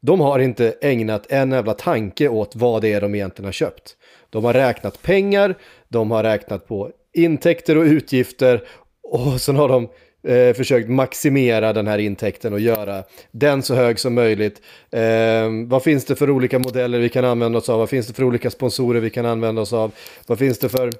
De 0.00 0.20
har 0.20 0.38
inte 0.38 0.74
ägnat 0.80 1.26
en 1.28 1.50
jävla 1.50 1.74
tanke 1.74 2.28
åt 2.28 2.56
vad 2.56 2.82
det 2.82 2.92
är 2.92 3.00
de 3.00 3.14
egentligen 3.14 3.44
har 3.44 3.52
köpt. 3.52 3.96
De 4.30 4.44
har 4.44 4.52
räknat 4.52 5.02
pengar, 5.02 5.54
de 5.88 6.10
har 6.10 6.22
räknat 6.22 6.68
på 6.68 6.90
intäkter 7.14 7.78
och 7.78 7.84
utgifter 7.84 8.62
och 9.02 9.40
sen 9.40 9.56
har 9.56 9.68
de 9.68 9.88
eh, 10.26 10.54
försökt 10.54 10.88
maximera 10.88 11.72
den 11.72 11.86
här 11.86 11.98
intäkten 11.98 12.52
och 12.52 12.60
göra 12.60 13.04
den 13.30 13.62
så 13.62 13.74
hög 13.74 13.98
som 13.98 14.14
möjligt. 14.14 14.62
Eh, 14.90 15.50
vad 15.66 15.82
finns 15.82 16.04
det 16.04 16.16
för 16.16 16.30
olika 16.30 16.58
modeller 16.58 16.98
vi 16.98 17.08
kan 17.08 17.24
använda 17.24 17.58
oss 17.58 17.68
av? 17.68 17.78
Vad 17.78 17.90
finns 17.90 18.06
det 18.06 18.12
för 18.12 18.24
olika 18.24 18.50
sponsorer 18.50 19.00
vi 19.00 19.10
kan 19.10 19.26
använda 19.26 19.62
oss 19.62 19.72
av? 19.72 19.92
Vad 20.26 20.38
finns 20.38 20.58
det 20.58 20.68
för 20.68 20.92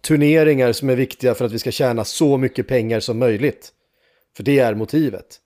turneringar 0.00 0.72
som 0.72 0.90
är 0.90 0.96
viktiga 0.96 1.34
för 1.34 1.44
att 1.44 1.52
vi 1.52 1.58
ska 1.58 1.70
tjäna 1.70 2.04
så 2.04 2.36
mycket 2.36 2.68
pengar 2.68 3.00
som 3.00 3.18
möjligt? 3.18 3.72
För 4.36 4.42
det 4.42 4.58
är 4.58 4.74
motivet. 4.74 5.40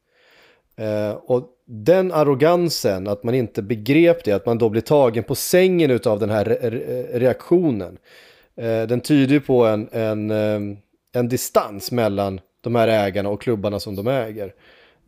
Eh, 0.76 1.10
och 1.10 1.48
den 1.66 2.12
arrogansen, 2.12 3.08
att 3.08 3.24
man 3.24 3.34
inte 3.34 3.62
begrep 3.62 4.24
det, 4.24 4.32
att 4.32 4.46
man 4.46 4.58
då 4.58 4.68
blir 4.68 4.80
tagen 4.80 5.24
på 5.24 5.34
sängen 5.34 6.00
av 6.04 6.18
den 6.18 6.30
här 6.30 6.44
re 6.44 7.18
reaktionen. 7.18 7.98
Eh, 8.56 8.82
den 8.82 9.00
tyder 9.00 9.40
på 9.40 9.66
en, 9.66 9.88
en, 9.92 10.30
eh, 10.30 10.60
en 11.12 11.28
distans 11.28 11.92
mellan 11.92 12.40
de 12.60 12.74
här 12.74 12.88
ägarna 12.88 13.28
och 13.28 13.42
klubbarna 13.42 13.80
som 13.80 13.96
de 13.96 14.06
äger. 14.06 14.54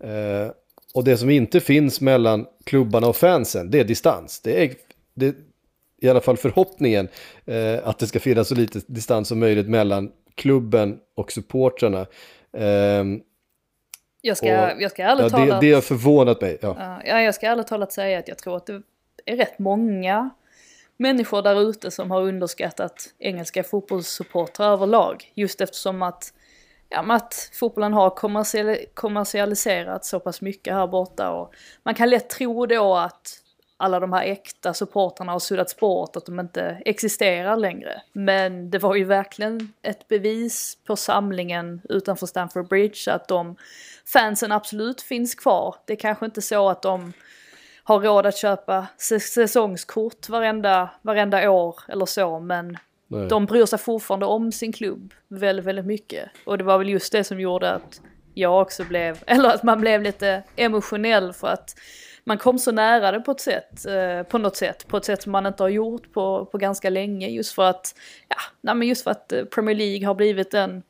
Eh, 0.00 0.52
och 0.94 1.04
det 1.04 1.16
som 1.16 1.30
inte 1.30 1.60
finns 1.60 2.00
mellan 2.00 2.46
klubbarna 2.64 3.06
och 3.06 3.16
fansen, 3.16 3.70
det 3.70 3.80
är 3.80 3.84
distans. 3.84 4.40
Det 4.40 4.64
är, 4.64 4.74
det 5.14 5.36
i 6.00 6.08
alla 6.08 6.20
fall 6.20 6.36
förhoppningen 6.36 7.08
eh, 7.46 7.78
att 7.84 7.98
det 7.98 8.06
ska 8.06 8.20
finnas 8.20 8.48
så 8.48 8.54
lite 8.54 8.80
distans 8.86 9.28
som 9.28 9.38
möjligt 9.38 9.68
mellan 9.68 10.12
klubben 10.34 10.98
och 11.14 11.32
supportrarna. 11.32 12.06
Eh, 12.52 13.04
jag 14.22 14.36
ska, 14.36 14.74
och, 14.74 14.82
jag 14.82 14.90
ska 14.90 15.02
ärligt 15.02 15.22
ja, 15.22 15.30
talat... 15.30 15.60
Det, 15.60 15.66
det 15.66 15.74
har 15.74 15.80
förvånat 15.80 16.40
mig. 16.40 16.58
Ja. 16.60 17.00
ja, 17.04 17.20
jag 17.20 17.34
ska 17.34 17.46
ärligt 17.46 17.66
talat 17.66 17.92
säga 17.92 18.18
att 18.18 18.28
jag 18.28 18.38
tror 18.38 18.56
att 18.56 18.66
det 18.66 18.82
är 19.24 19.36
rätt 19.36 19.58
många 19.58 20.30
människor 20.96 21.42
där 21.42 21.70
ute 21.70 21.90
som 21.90 22.10
har 22.10 22.22
underskattat 22.22 23.14
engelska 23.18 23.62
fotbollssupportrar 23.62 24.72
överlag. 24.72 25.32
Just 25.34 25.60
eftersom 25.60 26.02
att 26.02 26.32
ja, 26.90 27.14
att 27.14 27.50
fotbollen 27.52 27.92
har 27.92 28.10
kommersialiserats 28.94 30.08
så 30.08 30.20
pass 30.20 30.40
mycket 30.40 30.74
här 30.74 30.86
borta 30.86 31.30
och 31.30 31.54
man 31.82 31.94
kan 31.94 32.10
lätt 32.10 32.30
tro 32.30 32.66
då 32.66 32.96
att 32.96 33.42
alla 33.76 34.00
de 34.00 34.12
här 34.12 34.24
äkta 34.24 34.74
supportrarna 34.74 35.32
har 35.32 35.38
suddats 35.38 35.76
bort, 35.76 36.16
att 36.16 36.26
de 36.26 36.40
inte 36.40 36.82
existerar 36.84 37.56
längre. 37.56 38.02
Men 38.12 38.70
det 38.70 38.78
var 38.78 38.94
ju 38.94 39.04
verkligen 39.04 39.72
ett 39.82 40.08
bevis 40.08 40.78
på 40.86 40.96
samlingen 40.96 41.82
utanför 41.88 42.26
Stamford 42.26 42.68
Bridge 42.68 43.12
att 43.12 43.28
de 43.28 43.56
fansen 44.12 44.52
absolut 44.52 45.02
finns 45.02 45.34
kvar. 45.34 45.74
Det 45.84 45.92
är 45.92 45.96
kanske 45.96 46.26
inte 46.26 46.42
så 46.42 46.68
att 46.68 46.82
de 46.82 47.12
har 47.84 48.00
råd 48.00 48.26
att 48.26 48.36
köpa 48.36 48.86
säsongskort 49.20 50.28
varenda, 50.28 50.90
varenda 51.02 51.50
år 51.50 51.76
eller 51.88 52.06
så, 52.06 52.40
men 52.40 52.78
Nej. 53.10 53.28
De 53.28 53.46
bryr 53.46 53.66
sig 53.66 53.78
fortfarande 53.78 54.26
om 54.26 54.52
sin 54.52 54.72
klubb 54.72 55.14
väldigt, 55.28 55.66
väldigt 55.66 55.86
mycket. 55.86 56.30
Och 56.44 56.58
det 56.58 56.64
var 56.64 56.78
väl 56.78 56.88
just 56.88 57.12
det 57.12 57.24
som 57.24 57.40
gjorde 57.40 57.72
att 57.72 58.00
jag 58.34 58.62
också 58.62 58.84
blev, 58.84 59.18
eller 59.26 59.48
att 59.48 59.62
man 59.62 59.80
blev 59.80 60.02
lite 60.02 60.42
emotionell 60.56 61.32
för 61.32 61.48
att 61.48 61.74
man 62.24 62.38
kom 62.38 62.58
så 62.58 62.72
nära 62.72 63.12
det 63.12 63.20
på 63.20 63.30
ett 63.30 63.40
sätt, 63.40 63.86
eh, 63.86 64.22
på 64.22 64.38
något 64.38 64.56
sätt, 64.56 64.88
på 64.88 64.96
ett 64.96 65.04
sätt 65.04 65.22
som 65.22 65.32
man 65.32 65.46
inte 65.46 65.62
har 65.62 65.68
gjort 65.68 66.12
på, 66.12 66.44
på 66.52 66.58
ganska 66.58 66.90
länge 66.90 67.28
just 67.28 67.54
för 67.54 67.62
att, 67.62 67.94
ja, 68.28 68.36
nej 68.60 68.74
men 68.74 68.88
just 68.88 69.04
för 69.04 69.10
att 69.10 69.32
eh, 69.32 69.44
Premier 69.44 69.76
League 69.76 70.06
har 70.06 70.14
blivit 70.14 70.54
en 70.54 70.82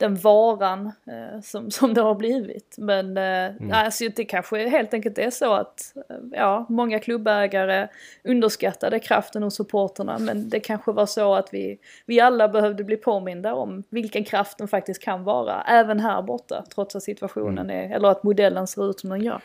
den 0.00 0.14
varan 0.14 0.86
eh, 0.86 1.40
som, 1.42 1.70
som 1.70 1.94
det 1.94 2.00
har 2.00 2.14
blivit. 2.14 2.74
Men 2.78 3.16
eh, 3.16 3.22
mm. 3.24 3.72
alltså, 3.72 4.04
det 4.16 4.24
kanske 4.24 4.68
helt 4.68 4.94
enkelt 4.94 5.18
är 5.18 5.30
så 5.30 5.52
att 5.52 5.92
eh, 6.10 6.16
ja, 6.32 6.66
många 6.68 6.98
klubbägare 6.98 7.88
underskattade 8.24 8.98
kraften 8.98 9.42
hos 9.42 9.56
supporterna 9.56 10.18
men 10.18 10.48
det 10.48 10.60
kanske 10.60 10.92
var 10.92 11.06
så 11.06 11.34
att 11.34 11.48
vi, 11.52 11.78
vi 12.06 12.20
alla 12.20 12.48
behövde 12.48 12.84
bli 12.84 12.96
påminda 12.96 13.54
om 13.54 13.82
vilken 13.90 14.24
kraft 14.24 14.58
den 14.58 14.68
faktiskt 14.68 15.02
kan 15.02 15.24
vara, 15.24 15.62
även 15.62 16.00
här 16.00 16.22
borta, 16.22 16.64
trots 16.74 16.96
att 16.96 17.02
situationen 17.02 17.70
mm. 17.70 17.90
är, 17.90 17.96
eller 17.96 18.08
att 18.08 18.22
modellen 18.22 18.66
ser 18.66 18.90
ut 18.90 19.00
som 19.00 19.10
den 19.10 19.20
gör. 19.20 19.40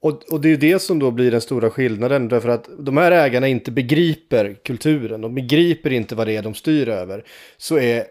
Och, 0.00 0.32
och, 0.32 0.40
det 0.40 0.48
är 0.48 0.50
ju 0.50 0.56
det 0.56 0.78
som 0.78 0.98
då 0.98 1.10
blir 1.10 1.30
den 1.30 1.40
stora 1.40 1.70
skillnaden, 1.70 2.28
därför 2.28 2.48
att 2.48 2.68
de 2.78 2.96
här 2.96 3.12
ägarna 3.12 3.48
inte 3.48 3.70
begriper 3.70 4.56
kulturen, 4.64 5.20
de 5.20 5.34
begriper 5.34 5.92
inte 5.92 6.14
vad 6.14 6.26
det 6.26 6.36
är 6.36 6.42
de 6.42 6.54
styr 6.54 6.88
över, 6.88 7.24
så 7.56 7.78
är 7.78 8.04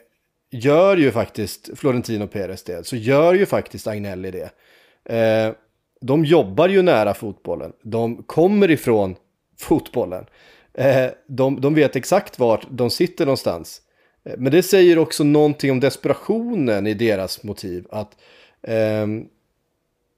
gör 0.51 0.97
ju 0.97 1.11
faktiskt 1.11 1.69
Florentino 1.75 2.27
Perez 2.27 2.63
det, 2.63 2.87
så 2.87 2.95
gör 2.95 3.33
ju 3.33 3.45
faktiskt 3.45 3.87
Agnelli 3.87 4.31
det. 4.31 4.49
Eh, 5.15 5.53
de 6.01 6.25
jobbar 6.25 6.69
ju 6.69 6.81
nära 6.81 7.13
fotbollen, 7.13 7.73
de 7.83 8.23
kommer 8.23 8.71
ifrån 8.71 9.15
fotbollen. 9.59 10.25
Eh, 10.73 11.09
de, 11.27 11.61
de 11.61 11.73
vet 11.73 11.95
exakt 11.95 12.39
vart 12.39 12.67
de 12.69 12.89
sitter 12.89 13.25
någonstans. 13.25 13.81
Eh, 14.25 14.35
men 14.37 14.51
det 14.51 14.63
säger 14.63 14.97
också 14.97 15.23
någonting 15.23 15.71
om 15.71 15.79
desperationen 15.79 16.87
i 16.87 16.93
deras 16.93 17.43
motiv. 17.43 17.87
Att 17.89 18.17
eh, 18.61 19.07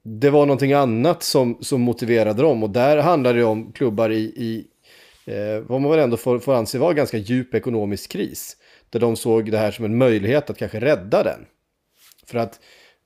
det 0.04 0.30
var 0.30 0.46
någonting 0.46 0.74
annat 0.74 1.24
som, 1.24 1.58
som 1.62 1.82
motiverade 1.82 2.42
dem. 2.42 2.64
Och 2.64 2.70
där 2.70 2.98
handlar 2.98 3.34
det 3.34 3.44
om 3.44 3.72
klubbar 3.72 4.10
i, 4.10 4.20
i 4.20 4.68
eh, 5.26 5.62
vad 5.68 5.82
man 5.82 5.92
väl 5.92 6.00
ändå 6.00 6.18
får, 6.18 6.40
får 6.40 6.54
anse 6.54 6.78
vara 6.78 6.94
ganska 6.94 7.18
djup 7.18 7.56
ekonomisk 7.56 8.12
kris. 8.12 8.58
Där 8.90 9.00
de 9.00 9.16
såg 9.16 9.52
det 9.52 9.58
här 9.58 9.72
som 9.72 9.86
en 9.86 9.98
möjlighet 9.98 10.50
att 10.50 10.58
kanske 10.58 10.80
rädda 10.80 11.24
den. 11.24 11.46
För 12.26 12.40
att 12.40 12.60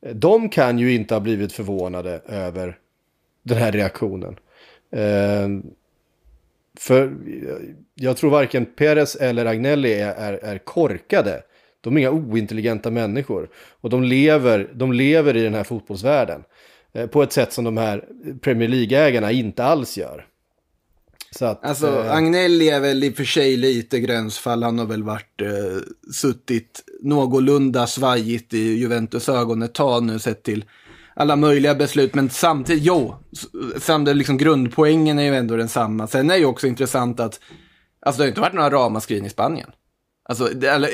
eh, 0.06 0.16
de 0.16 0.50
kan 0.50 0.80
ju 0.80 0.94
inte 0.94 1.16
ha 1.16 1.20
blivit 1.20 1.54
förvånade 1.54 2.22
över 2.26 2.78
den 3.44 3.58
här 3.58 3.72
reaktionen. 3.72 4.40
Eh, 4.92 5.48
för 6.80 7.04
eh, 7.04 7.12
jag 7.96 8.18
tror 8.18 8.32
varken 8.32 8.66
Perez 8.66 9.16
eller 9.16 9.46
Agnelli 9.46 9.94
är, 9.94 10.14
är, 10.14 10.34
är 10.34 10.58
korkade. 10.58 11.44
De 11.82 11.96
är 11.98 12.00
inga 12.02 12.12
ointelligenta 12.12 12.92
människor. 12.92 13.50
Och 13.82 13.90
de 13.90 14.04
lever, 14.04 14.70
de 14.74 14.94
lever 14.94 15.38
i 15.38 15.44
den 15.44 15.54
här 15.54 15.64
fotbollsvärlden. 15.64 16.44
Eh, 16.94 17.08
på 17.08 17.24
ett 17.24 17.32
sätt 17.32 17.54
som 17.54 17.64
de 17.64 17.78
här 17.78 18.06
Premier 18.42 18.70
League-ägarna 18.70 19.32
inte 19.32 19.64
alls 19.64 19.98
gör. 19.98 20.28
Så 21.36 21.46
att, 21.46 21.66
alltså, 21.66 21.88
eh, 21.88 22.12
Agnelli 22.12 22.70
är 22.70 22.80
väl 22.80 23.04
i 23.04 23.12
och 23.12 23.16
för 23.16 23.24
sig 23.24 23.58
lite 23.58 24.00
gränsfall. 24.00 24.64
Han 24.64 24.80
har 24.80 24.86
väl 24.86 25.04
varit 25.04 25.42
eh, 25.42 26.12
suttit 26.14 26.84
någorlunda 27.02 27.88
svajigt 27.88 28.54
i 28.54 28.74
Juventus 28.74 29.30
ögon 29.30 29.62
ett 29.62 29.74
tag 29.74 30.04
nu 30.04 30.20
sett 30.20 30.44
till 30.44 30.66
alla 31.16 31.36
möjliga 31.36 31.76
beslut. 31.76 32.16
Men 32.16 32.30
samtidigt, 32.30 32.84
jo, 32.84 33.16
samtidigt 33.78 34.18
liksom 34.18 34.38
grundpoängen 34.38 35.20
är 35.20 35.24
ju 35.24 35.36
ändå 35.36 35.56
densamma. 35.56 36.08
Sen 36.08 36.32
är 36.32 36.36
ju 36.36 36.46
också 36.46 36.68
intressant 36.68 37.20
att, 37.20 37.40
alltså 38.06 38.20
det 38.20 38.24
har 38.24 38.30
inte 38.30 38.42
varit 38.42 38.54
några 38.54 38.70
ramaskrin 38.70 39.26
i 39.26 39.30
Spanien. 39.30 39.70
Alltså, 40.30 40.50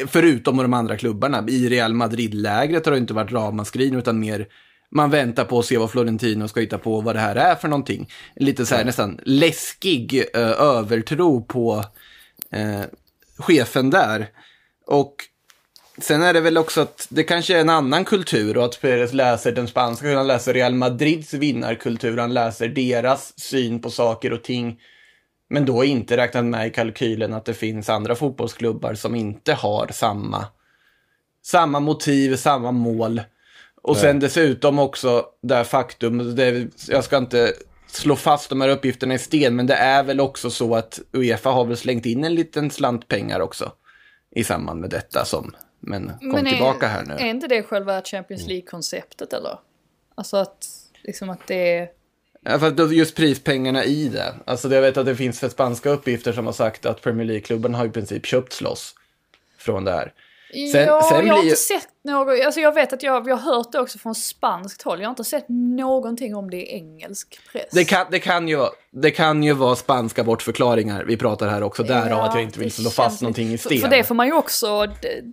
förutom 0.08 0.58
de 0.58 0.74
andra 0.74 0.98
klubbarna. 0.98 1.46
I 1.48 1.70
Real 1.70 1.94
Madrid-lägret 1.94 2.86
har 2.86 2.92
det 2.92 2.98
inte 2.98 3.14
varit 3.14 3.32
ramaskrin 3.32 3.96
utan 3.96 4.20
mer 4.20 4.48
man 4.92 5.10
väntar 5.10 5.46
på 5.46 5.60
att 5.60 5.66
se 5.66 5.78
vad 5.78 5.92
Florentino 5.92 6.48
ska 6.48 6.60
hitta 6.60 6.78
på, 6.78 7.02
vad 7.02 7.16
det 7.16 7.20
här 7.20 7.36
är 7.36 7.56
för 7.56 7.68
någonting. 7.68 8.10
Lite 8.36 8.66
så 8.66 8.76
här 8.76 8.86
nästan 8.86 9.20
läskig 9.24 10.24
uh, 10.38 10.42
övertro 10.62 11.42
på 11.42 11.84
uh, 12.56 12.84
chefen 13.38 13.90
där. 13.90 14.28
Och 14.86 15.16
sen 15.98 16.24
är 16.24 16.34
det 16.34 16.42
väl 16.42 16.58
också 16.58 16.82
att 16.82 17.08
det 17.10 17.24
kanske 17.24 17.58
är 17.58 17.62
en 17.62 17.70
annan 17.70 18.06
kultur 18.06 18.58
och 18.58 18.66
att 18.66 18.82
Perez 18.82 19.14
läser 19.14 19.52
den 19.52 19.68
spanska, 19.68 20.16
han 20.16 20.28
läser 20.28 20.54
Real 20.54 20.74
Madrids 20.74 21.34
vinnarkultur, 21.34 22.18
han 22.18 22.34
läser 22.34 22.68
deras 22.68 23.40
syn 23.40 23.82
på 23.82 23.90
saker 23.90 24.34
och 24.34 24.44
ting. 24.44 24.80
Men 25.50 25.66
då 25.66 25.84
inte 25.84 26.18
räknat 26.18 26.46
med 26.46 26.68
i 26.68 26.70
kalkylen 26.70 27.34
att 27.34 27.46
det 27.46 27.54
finns 27.54 27.90
andra 27.90 28.16
fotbollsklubbar 28.16 28.94
som 28.94 29.16
inte 29.16 29.54
har 29.54 29.88
samma, 29.92 30.46
samma 31.44 31.80
motiv, 31.80 32.36
samma 32.36 32.72
mål. 32.72 33.22
Och 33.82 33.98
sen 33.98 34.20
dessutom 34.20 34.80
också 34.80 35.26
det 35.42 35.56
här 35.56 35.64
faktum, 35.64 36.36
det, 36.36 36.68
jag 36.88 37.04
ska 37.04 37.18
inte 37.18 37.54
slå 37.88 38.16
fast 38.16 38.50
de 38.50 38.62
här 38.62 38.70
uppgifterna 38.70 39.14
i 39.14 39.20
sten, 39.20 39.56
men 39.56 39.68
det 39.68 39.74
är 39.74 40.04
väl 40.04 40.20
också 40.20 40.50
så 40.50 40.76
att 40.76 41.00
Uefa 41.12 41.50
har 41.50 41.66
väl 41.66 41.78
slängt 41.78 42.06
in 42.06 42.24
en 42.24 42.36
liten 42.36 42.72
slant 42.72 43.08
pengar 43.08 43.40
också 43.40 43.72
i 44.36 44.44
samband 44.44 44.82
med 44.82 44.90
detta 44.90 45.26
som, 45.26 45.56
men 45.80 46.12
kom 46.20 46.30
men 46.30 46.48
är, 46.48 46.52
tillbaka 46.52 46.88
här 46.88 47.06
nu. 47.06 47.14
Är 47.14 47.26
inte 47.26 47.48
det 47.48 47.64
själva 47.64 48.02
Champions 48.02 48.48
League-konceptet 48.48 49.34
eller? 49.34 49.60
Alltså 50.16 50.38
att, 50.38 50.68
liksom 51.04 51.30
att 51.30 51.48
det 51.48 51.78
är... 51.78 51.90
Ja, 52.42 52.60
för 52.60 52.94
just 52.94 53.16
prispengarna 53.16 53.86
i 53.86 54.10
det. 54.10 54.34
Alltså 54.46 54.74
jag 54.74 54.82
vet 54.82 54.98
att 54.98 55.06
det 55.06 55.16
finns 55.16 55.40
för 55.40 55.50
spanska 55.50 55.90
uppgifter 55.90 56.34
som 56.34 56.46
har 56.46 56.54
sagt 56.54 56.86
att 56.86 57.02
Premier 57.02 57.26
League-klubben 57.26 57.74
har 57.74 57.86
i 57.86 57.90
princip 57.90 58.26
köpt 58.26 58.62
loss 58.62 58.96
från 59.58 59.84
det 59.84 59.92
här. 59.92 60.14
Sen, 60.52 60.86
ja, 60.86 61.02
sen 61.10 61.28
jag 61.28 61.36
har 61.36 61.44
inte 61.44 61.56
sett 61.56 61.88
något, 62.04 62.46
alltså 62.46 62.60
jag 62.60 62.74
vet 62.74 62.94
att 62.94 63.04
jag, 63.04 63.30
jag 63.30 63.36
har 63.36 63.56
hört 63.56 63.72
det 63.72 63.80
också 63.80 64.00
från 64.00 64.16
spanskt 64.16 64.82
håll. 64.82 65.00
Jag 65.00 65.08
har 65.08 65.12
inte 65.12 65.24
sett 65.24 65.46
någonting 65.50 66.36
om 66.36 66.50
det 66.50 66.58
i 66.58 66.74
engelsk 66.74 67.40
press. 67.52 67.70
Det 67.72 67.84
kan, 67.86 68.06
det 68.12 68.20
kan, 68.20 68.48
ju, 68.48 68.66
det 68.92 69.12
kan 69.12 69.44
ju 69.44 69.54
vara 69.54 69.76
spanska 69.76 70.24
bortförklaringar 70.24 71.04
vi 71.04 71.18
pratar 71.18 71.48
här 71.48 71.64
också, 71.64 71.84
därav 71.84 72.10
ja, 72.10 72.28
att 72.28 72.36
jag 72.36 72.44
inte 72.44 72.60
vill 72.60 72.72
slå 72.72 72.90
fast 72.90 73.22
någonting 73.22 73.54
i 73.54 73.58
sten. 73.58 73.78
För, 73.78 73.88
för 73.88 73.96
det 73.96 74.04
får 74.04 74.16
man 74.16 74.28
ju 74.28 74.34
också, 74.34 74.86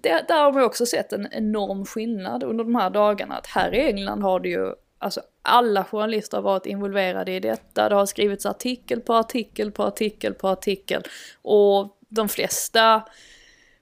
det, 0.02 0.28
där 0.28 0.44
har 0.44 0.52
man 0.52 0.62
ju 0.62 0.66
också 0.66 0.86
sett 0.86 1.12
en 1.12 1.28
enorm 1.32 1.86
skillnad 1.86 2.42
under 2.42 2.64
de 2.64 2.74
här 2.74 2.90
dagarna. 2.90 3.34
Att 3.34 3.46
här 3.46 3.74
i 3.74 3.86
England 3.86 4.22
har 4.22 4.40
det 4.40 4.48
ju, 4.48 4.72
alltså 4.98 5.20
alla 5.42 5.84
journalister 5.84 6.36
har 6.36 6.42
varit 6.42 6.66
involverade 6.66 7.32
i 7.32 7.40
detta. 7.40 7.88
Det 7.88 7.94
har 7.94 8.06
skrivits 8.06 8.46
artikel 8.46 9.00
på 9.00 9.14
artikel 9.14 9.70
på 9.70 9.82
artikel 9.82 10.34
på 10.34 10.48
artikel. 10.48 11.02
Och 11.42 11.96
de 12.08 12.28
flesta 12.28 13.02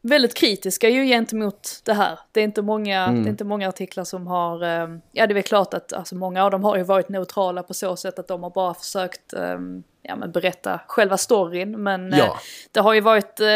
väldigt 0.05 0.35
kritiska 0.35 0.89
ju 0.89 1.05
gentemot 1.05 1.81
det 1.85 1.93
här. 1.93 2.19
Det 2.33 2.41
är 2.41 2.45
inte 2.45 2.63
många, 2.63 3.05
mm. 3.05 3.23
det 3.23 3.29
är 3.29 3.31
inte 3.31 3.45
många 3.45 3.69
artiklar 3.69 4.05
som 4.05 4.27
har, 4.27 4.63
um, 4.63 5.01
ja 5.13 5.27
det 5.27 5.33
är 5.33 5.35
väl 5.35 5.43
klart 5.43 5.75
att 5.75 5.93
alltså, 5.93 6.15
många 6.15 6.45
av 6.45 6.51
dem 6.51 6.65
har 6.65 6.77
ju 6.77 6.83
varit 6.83 7.09
neutrala 7.09 7.63
på 7.63 7.75
så 7.75 7.97
sätt 7.97 8.19
att 8.19 8.29
de 8.29 8.43
har 8.43 8.51
bara 8.51 8.75
försökt 8.75 9.35
um, 9.35 9.85
ja, 10.03 10.17
men 10.17 10.33
berätta 10.33 10.81
själva 10.87 11.17
storyn. 11.17 11.83
Men 11.83 12.13
ja. 12.13 12.25
uh, 12.25 12.37
det 12.73 12.81
har 12.81 12.95
ju 12.95 13.01
varit, 13.01 13.41
uh, 13.41 13.47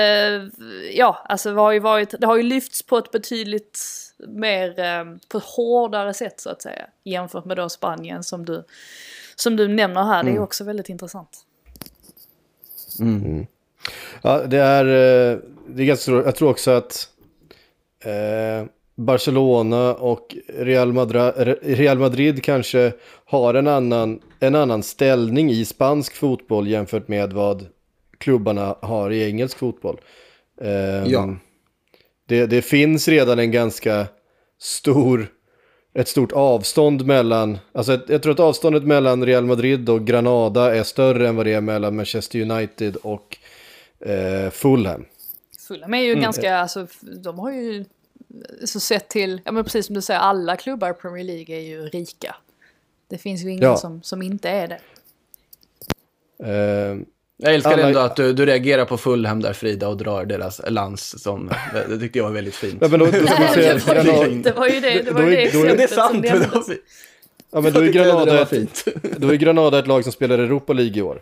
ja 0.92 1.24
alltså 1.24 1.54
det 1.54 1.60
har 1.60 1.72
ju 1.72 1.80
varit, 1.80 2.14
det 2.20 2.26
har 2.26 2.36
ju 2.36 2.42
lyfts 2.42 2.82
på 2.82 2.98
ett 2.98 3.10
betydligt 3.10 3.80
mer, 4.28 5.00
um, 5.00 5.20
på 5.28 5.38
ett 5.38 5.44
hårdare 5.44 6.14
sätt 6.14 6.40
så 6.40 6.50
att 6.50 6.62
säga. 6.62 6.86
Jämfört 7.04 7.44
med 7.44 7.56
då 7.56 7.68
Spanien 7.68 8.22
som 8.24 8.44
du, 8.44 8.64
som 9.36 9.56
du 9.56 9.68
nämner 9.68 10.04
här, 10.04 10.20
mm. 10.20 10.26
det 10.26 10.30
är 10.30 10.32
mm. 10.32 10.44
också 10.44 10.64
väldigt 10.64 10.88
intressant. 10.88 11.44
Mm. 13.00 13.24
mm. 13.24 13.46
Ja, 14.22 14.38
det 14.46 14.58
är, 14.58 14.84
eh, 15.32 15.38
det 15.68 15.82
är 15.82 15.86
ganska 15.86 16.12
Jag 16.12 16.34
tror 16.34 16.50
också 16.50 16.70
att 16.70 17.08
eh, 18.04 18.68
Barcelona 18.94 19.94
och 19.94 20.36
Real 20.48 20.92
Madrid, 20.92 21.56
Real 21.62 21.98
Madrid 21.98 22.42
kanske 22.42 22.92
har 23.24 23.54
en 23.54 23.66
annan, 23.66 24.20
en 24.40 24.54
annan 24.54 24.82
ställning 24.82 25.50
i 25.50 25.64
spansk 25.64 26.14
fotboll 26.14 26.68
jämfört 26.68 27.08
med 27.08 27.32
vad 27.32 27.66
klubbarna 28.18 28.76
har 28.82 29.10
i 29.10 29.24
engelsk 29.24 29.58
fotboll. 29.58 30.00
Eh, 30.60 30.70
ja. 31.06 31.36
Det, 32.26 32.46
det 32.46 32.62
finns 32.62 33.08
redan 33.08 33.38
en 33.38 33.50
ganska 33.50 34.06
stor 34.58 35.28
ett 35.94 36.08
stort 36.08 36.32
avstånd 36.32 37.06
mellan, 37.06 37.58
alltså 37.72 37.98
jag 38.08 38.22
tror 38.22 38.32
att 38.32 38.40
avståndet 38.40 38.84
mellan 38.84 39.26
Real 39.26 39.44
Madrid 39.44 39.88
och 39.88 40.06
Granada 40.06 40.76
är 40.76 40.82
större 40.82 41.28
än 41.28 41.36
vad 41.36 41.46
det 41.46 41.52
är 41.52 41.60
mellan 41.60 41.96
Manchester 41.96 42.40
United 42.40 42.96
och 42.96 43.36
eh, 44.00 44.50
Fulham. 44.50 45.04
Fulham 45.68 45.94
är 45.94 46.02
ju 46.02 46.10
mm. 46.10 46.22
ganska, 46.22 46.56
alltså 46.56 46.86
de 47.00 47.38
har 47.38 47.52
ju 47.52 47.84
så 48.64 48.80
sett 48.80 49.08
till, 49.08 49.40
ja 49.44 49.52
men 49.52 49.64
precis 49.64 49.86
som 49.86 49.94
du 49.94 50.02
säger, 50.02 50.20
alla 50.20 50.56
klubbar 50.56 50.90
i 50.90 50.94
Premier 50.94 51.24
League 51.24 51.56
är 51.56 51.60
ju 51.60 51.82
rika. 51.82 52.36
Det 53.08 53.18
finns 53.18 53.44
ju 53.44 53.50
ingen 53.50 53.62
ja. 53.62 53.76
som, 53.76 54.02
som 54.02 54.22
inte 54.22 54.48
är 54.48 54.68
det. 54.68 54.80
Uh, 56.44 57.00
jag 57.36 57.54
älskar 57.54 57.72
alla... 57.72 57.86
ändå 57.86 58.00
att 58.00 58.16
du, 58.16 58.32
du 58.32 58.46
reagerar 58.46 58.84
på 58.84 58.96
Fulham 58.96 59.42
där 59.42 59.52
Frida 59.52 59.88
och 59.88 59.96
drar 59.96 60.24
deras 60.24 60.60
lans 60.68 61.22
som, 61.22 61.50
det, 61.72 61.86
det 61.88 61.98
tyckte 61.98 62.18
jag 62.18 62.24
var 62.24 62.32
väldigt 62.32 62.54
fint. 62.54 62.78
Ja, 62.80 62.88
men 62.88 63.00
då, 63.00 63.06
då 63.06 63.12
ska 63.12 63.40
man 63.40 63.54
säga, 63.54 63.74
det, 63.74 63.86
var 63.86 64.26
ju, 64.26 64.42
det 64.42 64.52
var 64.52 64.68
ju 64.68 64.80
det, 64.80 65.02
det, 65.02 65.10
var 65.10 65.22
ju 65.22 65.30
det 65.30 65.42
exemplet 65.42 65.76
det 65.76 65.82
är 65.82 65.86
sant, 65.86 66.10
som 66.10 66.20
nämndes. 66.20 66.68
Ja 67.50 67.60
men 67.60 67.72
då 67.72 67.80
är, 67.80 67.92
Granada 67.92 68.42
ett, 68.42 68.88
då 69.16 69.28
är 69.28 69.36
Granada 69.36 69.78
ett 69.78 69.86
lag 69.86 70.02
som 70.02 70.12
spelar 70.12 70.38
Europa 70.38 70.72
League 70.72 70.98
i 70.98 71.02
år. 71.02 71.20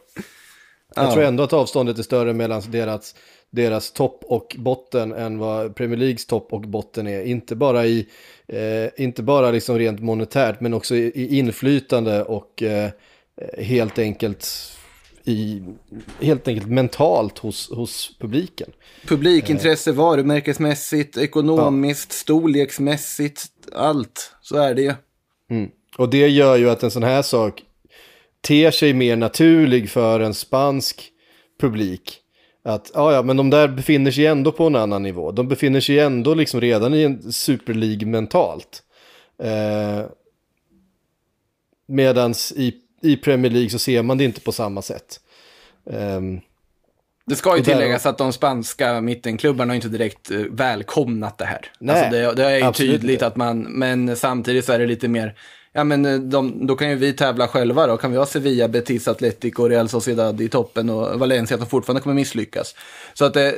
Jag 0.97 1.05
ja. 1.05 1.13
tror 1.13 1.25
ändå 1.25 1.43
att 1.43 1.53
avståndet 1.53 1.99
är 1.99 2.03
större 2.03 2.33
mellan 2.33 2.63
deras, 2.69 3.15
deras 3.51 3.93
topp 3.93 4.25
och 4.25 4.57
botten 4.59 5.13
än 5.13 5.39
vad 5.39 5.75
Premier 5.75 5.99
Leagues 5.99 6.27
topp 6.27 6.53
och 6.53 6.61
botten 6.61 7.07
är. 7.07 7.23
Inte 7.23 7.57
bara, 7.57 7.87
i, 7.87 8.07
eh, 8.49 9.05
inte 9.05 9.23
bara 9.23 9.51
liksom 9.51 9.79
rent 9.79 10.01
monetärt 10.01 10.61
men 10.61 10.75
också 10.75 10.95
i, 10.97 11.13
i 11.15 11.39
inflytande 11.39 12.23
och 12.23 12.63
eh, 12.63 12.91
helt 13.59 13.99
enkelt 13.99 14.73
i, 15.25 15.63
helt 16.21 16.49
enkelt 16.49 16.69
mentalt 16.69 17.39
hos, 17.39 17.71
hos 17.71 18.19
publiken. 18.19 18.71
Publikintresse, 19.07 19.91
eh. 19.91 19.97
varumärkesmässigt, 19.97 21.17
ekonomiskt, 21.17 22.11
ja. 22.11 22.15
storleksmässigt, 22.15 23.47
allt. 23.73 24.33
Så 24.43 24.57
är 24.57 24.75
det 24.75 24.83
ju. 24.83 24.95
Mm. 25.51 25.71
Och 25.99 26.11
det 26.11 26.29
gör 26.29 26.57
ju 26.57 26.71
att 26.71 26.83
en 26.83 26.91
sån 26.91 27.03
här 27.03 27.23
sak 27.23 27.63
ter 28.47 28.71
sig 28.71 28.93
mer 28.93 29.17
naturlig 29.17 29.91
för 29.91 30.21
en 30.21 30.35
spansk 30.35 31.13
publik. 31.61 32.21
Att, 32.65 32.91
ja 32.95 33.13
ja, 33.13 33.23
men 33.23 33.37
de 33.37 33.51
där 33.51 33.69
befinner 33.69 34.11
sig 34.11 34.27
ändå 34.27 34.53
på 34.53 34.67
en 34.67 34.77
annan 34.77 35.03
nivå. 35.03 35.33
De 35.33 35.49
befinner 35.49 35.81
sig 35.81 35.99
ändå 35.99 36.35
liksom 36.35 36.61
redan 36.61 36.95
i 36.95 37.03
en 37.03 37.33
Super 37.33 37.75
League 37.75 38.09
mentalt. 38.09 38.83
Eh, 39.43 40.07
medans 41.89 42.53
i, 42.53 42.75
i 43.03 43.17
Premier 43.17 43.53
League 43.53 43.71
så 43.71 43.79
ser 43.79 44.03
man 44.03 44.19
det 44.19 44.25
inte 44.25 44.41
på 44.41 44.53
samma 44.53 44.83
sätt. 44.83 45.21
Eh, 45.91 46.21
det 47.27 47.37
ska 47.37 47.57
ju 47.57 47.63
tilläggas 47.63 48.03
där... 48.03 48.11
att 48.11 48.19
de 48.19 48.33
spanska 48.33 49.01
mittenklubbarna 49.01 49.71
har 49.71 49.75
inte 49.75 49.89
direkt 49.89 50.31
eh, 50.31 50.39
välkomnat 50.39 51.39
det 51.39 51.45
här. 51.45 51.71
Nej, 51.79 51.97
alltså 51.97 52.17
det, 52.17 52.35
det 52.35 52.51
är 52.51 52.67
ju 52.67 52.73
tydligt 52.73 53.13
inte. 53.13 53.27
att 53.27 53.37
man, 53.37 53.63
men 53.63 54.17
samtidigt 54.17 54.65
så 54.65 54.73
är 54.73 54.79
det 54.79 54.87
lite 54.87 55.09
mer, 55.09 55.35
ja 55.77 55.85
men 55.85 56.05
eh, 56.05 56.19
de, 56.19 56.67
då 56.67 56.77
kan 56.77 56.91
ju 56.91 56.97
vi 56.97 57.13
tävla 57.13 57.49
själva 57.49 57.87
då. 57.87 57.97
Kan 57.97 58.11
vi 58.11 58.17
ha 58.17 58.27
Sevilla, 58.27 58.69
Betis, 58.69 59.09
Atletico, 59.09 59.69
Real 59.69 59.89
Sociedad 59.89 60.41
i 60.41 60.49
toppen 60.49 60.91
och 60.91 61.19
Valencia 61.19 61.59
som 61.59 61.67
fortfarande 61.67 62.03
kommer 62.03 62.15
misslyckas. 62.15 62.75
Så 63.15 63.25
att 63.25 63.35
det, 63.35 63.55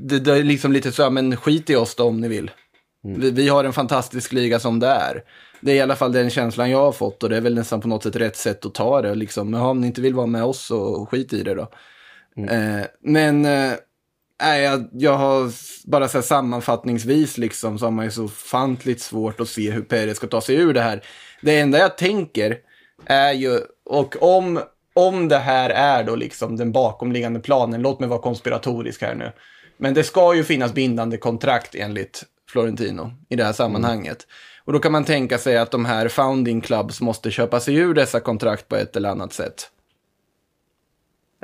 det, 0.00 0.18
det 0.18 0.32
är 0.32 0.42
liksom 0.42 0.72
lite 0.72 0.92
så, 0.92 1.02
ja, 1.02 1.10
men 1.10 1.36
skit 1.36 1.70
i 1.70 1.76
oss 1.76 1.94
då 1.94 2.04
om 2.04 2.20
ni 2.20 2.28
vill. 2.28 2.50
Mm. 3.04 3.20
Vi, 3.20 3.30
vi, 3.30 3.48
har 3.48 3.64
en 3.64 3.72
fantastisk 3.72 4.32
liga 4.32 4.60
som 4.60 4.80
det 4.80 4.86
är. 4.86 5.22
Det 5.60 5.72
är 5.72 5.76
i 5.76 5.80
alla 5.80 5.96
fall 5.96 6.12
den 6.12 6.30
känslan 6.30 6.70
jag 6.70 6.78
har 6.78 6.92
fått 6.92 7.22
och 7.22 7.28
det 7.28 7.36
är 7.36 7.40
väl 7.40 7.54
nästan 7.54 7.80
på 7.80 7.88
något 7.88 8.02
sätt 8.02 8.16
rätt 8.16 8.36
sätt 8.36 8.66
att 8.66 8.74
ta 8.74 9.02
det. 9.02 9.14
Liksom, 9.14 9.52
ja, 9.52 9.68
om 9.68 9.80
ni 9.80 9.86
inte 9.86 10.00
vill 10.00 10.14
vara 10.14 10.26
med 10.26 10.44
oss 10.44 10.66
så 10.66 11.06
skit 11.06 11.32
i 11.32 11.42
det 11.42 11.54
då. 11.54 11.68
Mm. 12.36 12.78
Eh, 12.78 12.86
men 13.00 13.44
eh, 13.44 13.72
jag, 14.40 14.88
jag 14.92 15.16
har 15.16 15.52
bara 15.84 16.08
så 16.08 16.18
här 16.18 16.22
sammanfattningsvis 16.22 17.38
liksom 17.38 17.78
så 17.78 17.86
har 17.86 17.90
man 17.90 18.04
ju 18.04 18.10
så 18.10 18.28
fantligt 18.28 19.00
svårt 19.00 19.40
att 19.40 19.48
se 19.48 19.70
hur 19.70 19.82
Perez 19.82 20.16
ska 20.16 20.26
ta 20.26 20.40
sig 20.40 20.56
ur 20.56 20.74
det 20.74 20.80
här. 20.80 21.02
Det 21.40 21.58
enda 21.58 21.78
jag 21.78 21.98
tänker 21.98 22.58
är 23.06 23.32
ju, 23.32 23.60
och 23.84 24.22
om 24.22 24.60
om 24.94 25.28
det 25.28 25.38
här 25.38 25.70
är 25.70 26.04
då 26.04 26.16
liksom 26.16 26.56
den 26.56 26.72
bakomliggande 26.72 27.40
planen, 27.40 27.82
låt 27.82 28.00
mig 28.00 28.08
vara 28.08 28.20
konspiratorisk 28.20 29.02
här 29.02 29.14
nu. 29.14 29.32
Men 29.76 29.94
det 29.94 30.04
ska 30.04 30.34
ju 30.34 30.44
finnas 30.44 30.72
bindande 30.72 31.16
kontrakt 31.16 31.74
enligt 31.74 32.24
Florentino 32.48 33.12
i 33.28 33.36
det 33.36 33.44
här 33.44 33.52
sammanhanget. 33.52 34.26
Och 34.64 34.72
då 34.72 34.78
kan 34.78 34.92
man 34.92 35.04
tänka 35.04 35.38
sig 35.38 35.58
att 35.58 35.70
de 35.70 35.84
här 35.84 36.08
founding 36.08 36.60
clubs 36.60 37.00
måste 37.00 37.30
köpa 37.30 37.60
sig 37.60 37.74
ur 37.74 37.94
dessa 37.94 38.20
kontrakt 38.20 38.68
på 38.68 38.76
ett 38.76 38.96
eller 38.96 39.08
annat 39.08 39.32
sätt. 39.32 39.70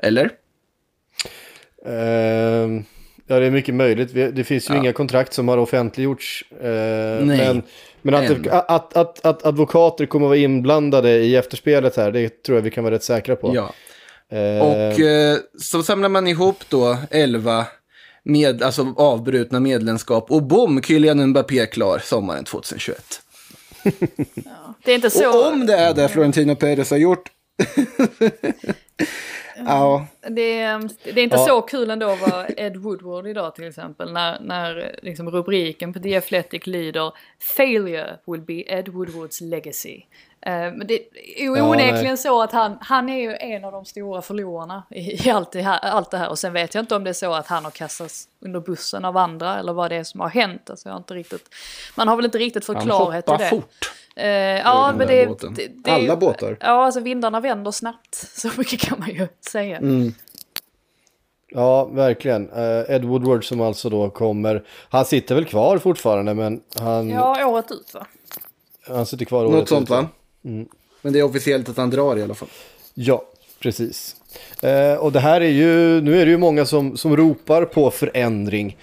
Eller? 0.03 0.31
Ehm, 1.87 2.85
ja, 3.27 3.39
det 3.39 3.47
är 3.47 3.51
mycket 3.51 3.75
möjligt. 3.75 4.15
Det 4.37 4.45
finns 4.45 4.71
ju 4.71 4.75
Ja. 4.75 4.81
inga 4.81 4.93
kontrakt 4.93 5.33
som 5.33 5.49
har 5.49 5.59
offentliggjorts. 5.59 6.45
eh, 6.61 6.67
Nej, 7.25 7.39
men 7.39 7.63
men 8.03 8.15
att, 8.15 8.47
att, 8.71 8.97
att, 8.97 9.27
att 9.27 9.47
advokater 9.47 10.07
kommer 10.07 10.27
att 10.27 10.31
vara 10.31 10.39
inblandade 10.39 11.11
i 11.11 11.37
efterspelet 11.37 11.97
här, 11.97 12.11
det 12.13 12.43
tror 12.43 12.59
jag 12.59 12.63
vi 12.63 12.71
kan 12.71 12.85
vara 12.85 12.95
rätt 12.95 13.03
säkra 13.05 13.37
på. 13.37 13.55
Ja. 13.55 13.73
Eh, 14.39 14.63
Och 14.67 15.01
eh, 15.01 15.37
så 15.61 15.83
samlar 15.83 16.09
man 16.09 16.27
ihop 16.27 16.57
då 16.69 16.97
11 17.11 17.67
med, 18.25 18.63
alltså 18.63 18.95
avbrutna 18.97 19.61
medlemskap 19.61 20.31
och 20.31 20.43
bom, 20.43 20.83
Kylian 20.83 21.27
Mbappé 21.27 21.59
är 21.59 21.67
klar 21.67 21.99
sommaren 22.05 22.45
2021. 22.45 23.21
Det 24.85 24.91
är 24.91 24.95
inte 24.95 25.11
så... 25.11 25.29
Och 25.41 25.53
om 25.53 25.67
det 25.67 25.75
är 25.77 25.95
det 25.95 26.09
Florentino 26.09 26.55
Perez 26.57 26.91
har 26.91 26.99
gjort. 26.99 27.29
ja, 29.67 30.07
Det 30.29 30.61
är, 30.61 30.91
det 31.15 31.21
är 31.21 31.25
inte 31.25 31.37
Ja. 31.37 31.47
så 31.47 31.63
kul 31.63 31.91
ändå 31.91 32.09
att 32.09 32.21
vara 32.31 32.47
Ed 32.49 32.77
Woodward 32.77 33.27
idag 33.27 33.55
till 33.55 33.69
exempel. 33.69 34.13
När, 34.13 34.41
när 34.41 34.99
liksom 35.03 35.31
rubriken 35.31 35.93
på 35.93 35.99
The 36.01 36.17
Athletic 36.17 36.67
lyder 36.67 37.13
“Failure 37.57 38.19
will 38.27 38.41
be 38.41 38.53
Ed 38.67 38.89
Woodwards 38.89 39.41
legacy”. 39.41 40.03
Eh, 40.41 40.53
men 40.53 40.87
det 40.87 40.95
är 41.39 41.43
ju 41.43 41.57
Ja, 41.57 41.69
onekligen 41.71 42.05
nej. 42.05 42.17
så 42.17 42.43
att 42.43 42.53
han, 42.53 42.79
han 42.81 43.09
är 43.09 43.21
ju 43.21 43.37
en 43.37 43.65
av 43.65 43.73
de 43.73 43.85
stora 43.85 44.23
förlorarna 44.23 44.83
i, 44.91 45.27
i 45.27 45.31
allt, 45.31 45.53
det 45.53 45.63
här, 45.63 45.79
allt 45.79 46.11
det 46.11 46.19
här. 46.19 46.29
Och 46.29 46.39
sen 46.39 46.53
vet 46.53 46.75
jag 46.75 46.83
inte 46.83 46.97
om 46.97 47.05
det 47.05 47.11
är 47.11 47.15
så 47.15 47.33
att 47.35 47.47
han 47.47 47.65
har 47.65 47.71
kastats 47.71 48.29
under 48.41 48.61
bussen 48.61 49.05
av 49.05 49.17
andra 49.17 49.59
eller 49.59 49.73
vad 49.73 49.91
det 49.91 49.97
är 49.97 50.05
som 50.05 50.21
har 50.21 50.29
hänt. 50.29 50.71
Alltså 50.71 50.89
jag 50.89 50.95
har 50.95 50.99
inte 50.99 51.15
riktigt, 51.15 51.49
man 51.97 52.09
har 52.09 52.17
väl 52.17 52.25
inte 52.25 52.39
riktigt 52.39 52.65
fått 52.65 52.77
han 52.77 52.85
klarhet 52.87 53.29
i 53.29 53.31
hoppar 53.31 53.45
det. 53.45 53.51
fort. 53.51 53.75
Eh, 54.17 54.27
ja, 54.29 54.95
men 54.99 55.07
det, 55.09 55.25
det, 55.27 55.69
det 55.85 55.91
är 55.91 55.99
ju- 55.99 56.05
Alla 56.05 56.17
båtar. 56.17 56.57
Ja, 56.61 56.85
alltså 56.85 57.01
vindarna 57.01 57.41
vänder 57.41 57.71
snabbt. 57.71 58.15
Så 58.37 58.51
mycket 58.57 58.81
kan 58.81 58.99
man 59.01 59.09
ju 59.11 59.29
säga. 59.51 59.81
Ja, 61.49 61.85
verkligen. 61.85 62.51
Eh, 62.51 62.95
Ed 62.95 63.05
Woodward 63.05 63.45
som 63.49 63.61
alltså 63.61 63.89
då 63.91 64.11
kommer, 64.11 64.65
han 64.89 65.05
sitter 65.05 65.35
väl 65.35 65.45
kvar 65.45 65.79
fortfarande, 65.79 66.35
men 66.35 66.61
han, 66.79 67.11
Ja, 67.11 67.47
året 67.47 67.71
ut 67.71 67.95
va? 67.95 68.07
han 68.89 69.07
sitter 69.07 69.25
kvar 69.25 69.45
året 69.45 69.59
Något 69.59 69.69
sånt 69.69 69.83
ut, 69.83 69.91
va? 69.91 70.09
Men 71.03 71.13
det 71.13 71.19
är 71.19 71.23
officiellt 71.23 71.69
att 71.69 71.77
han 71.77 71.91
drar 71.91 72.17
i 72.17 72.23
alla 72.23 72.35
fall. 72.35 72.49
Ja, 72.95 73.23
precis. 73.59 74.17
Eh, 74.63 74.95
och 74.95 75.13
det 75.13 75.21
här 75.21 75.41
är 75.41 75.49
ju, 75.49 76.01
nu 76.01 76.21
är 76.21 76.25
det 76.27 76.31
ju 76.31 76.39
många 76.39 76.65
som, 76.67 76.97
som 76.97 77.17
ropar 77.17 77.65
på 77.65 77.91
förändring. 77.91 78.77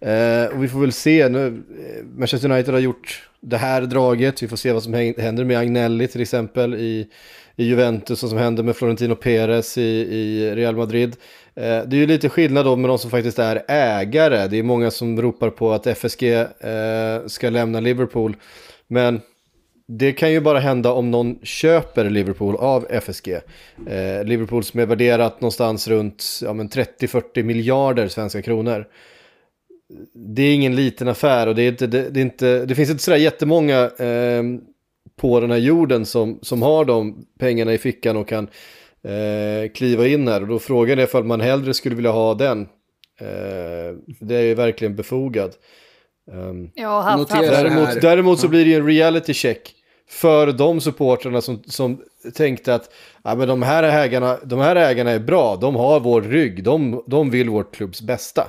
Eh, 0.00 0.54
och 0.54 0.64
vi 0.64 0.68
får 0.68 0.80
väl 0.80 0.92
se 0.92 1.28
nu, 1.28 1.46
eh, 1.46 2.04
Manchester 2.18 2.50
United 2.50 2.74
har 2.74 2.80
gjort 2.80 3.28
det 3.40 3.56
här 3.56 3.82
draget, 3.82 4.42
vi 4.42 4.48
får 4.48 4.56
se 4.56 4.72
vad 4.72 4.82
som 4.82 4.94
händer 4.94 5.44
med 5.44 5.58
Agnelli 5.58 6.08
till 6.08 6.20
exempel 6.20 6.74
i, 6.74 7.08
i 7.56 7.64
Juventus 7.64 8.22
och 8.22 8.28
som 8.28 8.38
händer 8.38 8.62
med 8.62 8.76
Florentino 8.76 9.14
Perez 9.14 9.78
i, 9.78 9.82
i 9.82 10.54
Real 10.54 10.76
Madrid. 10.76 11.16
Eh, 11.54 11.62
det 11.62 11.96
är 11.96 12.00
ju 12.00 12.06
lite 12.06 12.28
skillnad 12.28 12.64
då 12.64 12.76
med 12.76 12.90
de 12.90 12.98
som 12.98 13.10
faktiskt 13.10 13.38
är 13.38 13.62
ägare, 13.68 14.48
det 14.48 14.58
är 14.58 14.62
många 14.62 14.90
som 14.90 15.22
ropar 15.22 15.50
på 15.50 15.72
att 15.72 15.86
FSG 15.86 16.22
eh, 16.32 17.26
ska 17.26 17.50
lämna 17.50 17.80
Liverpool. 17.80 18.36
Men 18.86 19.20
det 19.86 20.12
kan 20.12 20.32
ju 20.32 20.40
bara 20.40 20.58
hända 20.58 20.92
om 20.92 21.10
någon 21.10 21.38
köper 21.42 22.10
Liverpool 22.10 22.56
av 22.56 22.86
FSG. 22.90 23.28
Eh, 23.86 24.24
Liverpool 24.24 24.64
som 24.64 24.80
är 24.80 24.86
värderat 24.86 25.40
någonstans 25.40 25.88
runt 25.88 26.24
ja, 26.42 26.50
30-40 26.50 27.42
miljarder 27.42 28.08
svenska 28.08 28.42
kronor. 28.42 28.86
Det 30.14 30.42
är 30.42 30.54
ingen 30.54 30.76
liten 30.76 31.08
affär 31.08 31.46
och 31.46 31.54
det, 31.54 31.62
är 31.62 31.68
inte, 31.68 31.86
det, 31.86 32.10
det, 32.10 32.20
är 32.20 32.22
inte, 32.22 32.64
det 32.66 32.74
finns 32.74 32.90
inte 32.90 33.02
sådär 33.02 33.18
jättemånga 33.18 33.84
eh, 33.84 34.42
på 35.16 35.40
den 35.40 35.50
här 35.50 35.58
jorden 35.58 36.06
som, 36.06 36.38
som 36.42 36.62
har 36.62 36.84
de 36.84 37.26
pengarna 37.38 37.72
i 37.72 37.78
fickan 37.78 38.16
och 38.16 38.28
kan 38.28 38.48
eh, 39.02 39.72
kliva 39.74 40.06
in 40.06 40.28
här. 40.28 40.42
Och 40.42 40.48
då 40.48 40.58
frågan 40.58 40.98
är 40.98 41.02
ifall 41.02 41.24
man 41.24 41.40
hellre 41.40 41.74
skulle 41.74 41.94
vilja 41.94 42.10
ha 42.10 42.34
den. 42.34 42.60
Eh, 43.20 43.96
det 44.20 44.36
är 44.36 44.42
ju 44.42 44.54
verkligen 44.54 44.96
befogad. 44.96 45.54
Um, 46.32 46.70
Ja, 46.74 47.24
det 47.28 47.34
här. 47.34 47.64
Däremot, 47.64 48.00
däremot 48.00 48.40
så 48.40 48.48
blir 48.48 48.64
det 48.64 48.70
ju 48.70 48.76
en 48.76 48.86
reality 48.86 49.34
check 49.34 49.74
för 50.10 50.52
de 50.52 50.80
supportrarna 50.80 51.40
som, 51.40 51.62
som 51.66 52.02
tänkte 52.34 52.74
att 52.74 52.90
ja, 53.24 53.34
men 53.34 53.48
de, 53.48 53.62
här 53.62 53.82
ägarna, 53.82 54.38
de 54.44 54.58
här 54.58 54.76
ägarna 54.76 55.10
är 55.10 55.18
bra, 55.18 55.56
de 55.56 55.76
har 55.76 56.00
vår 56.00 56.22
rygg, 56.22 56.64
de, 56.64 57.04
de 57.06 57.30
vill 57.30 57.50
vårt 57.50 57.74
klubbs 57.74 58.02
bästa. 58.02 58.46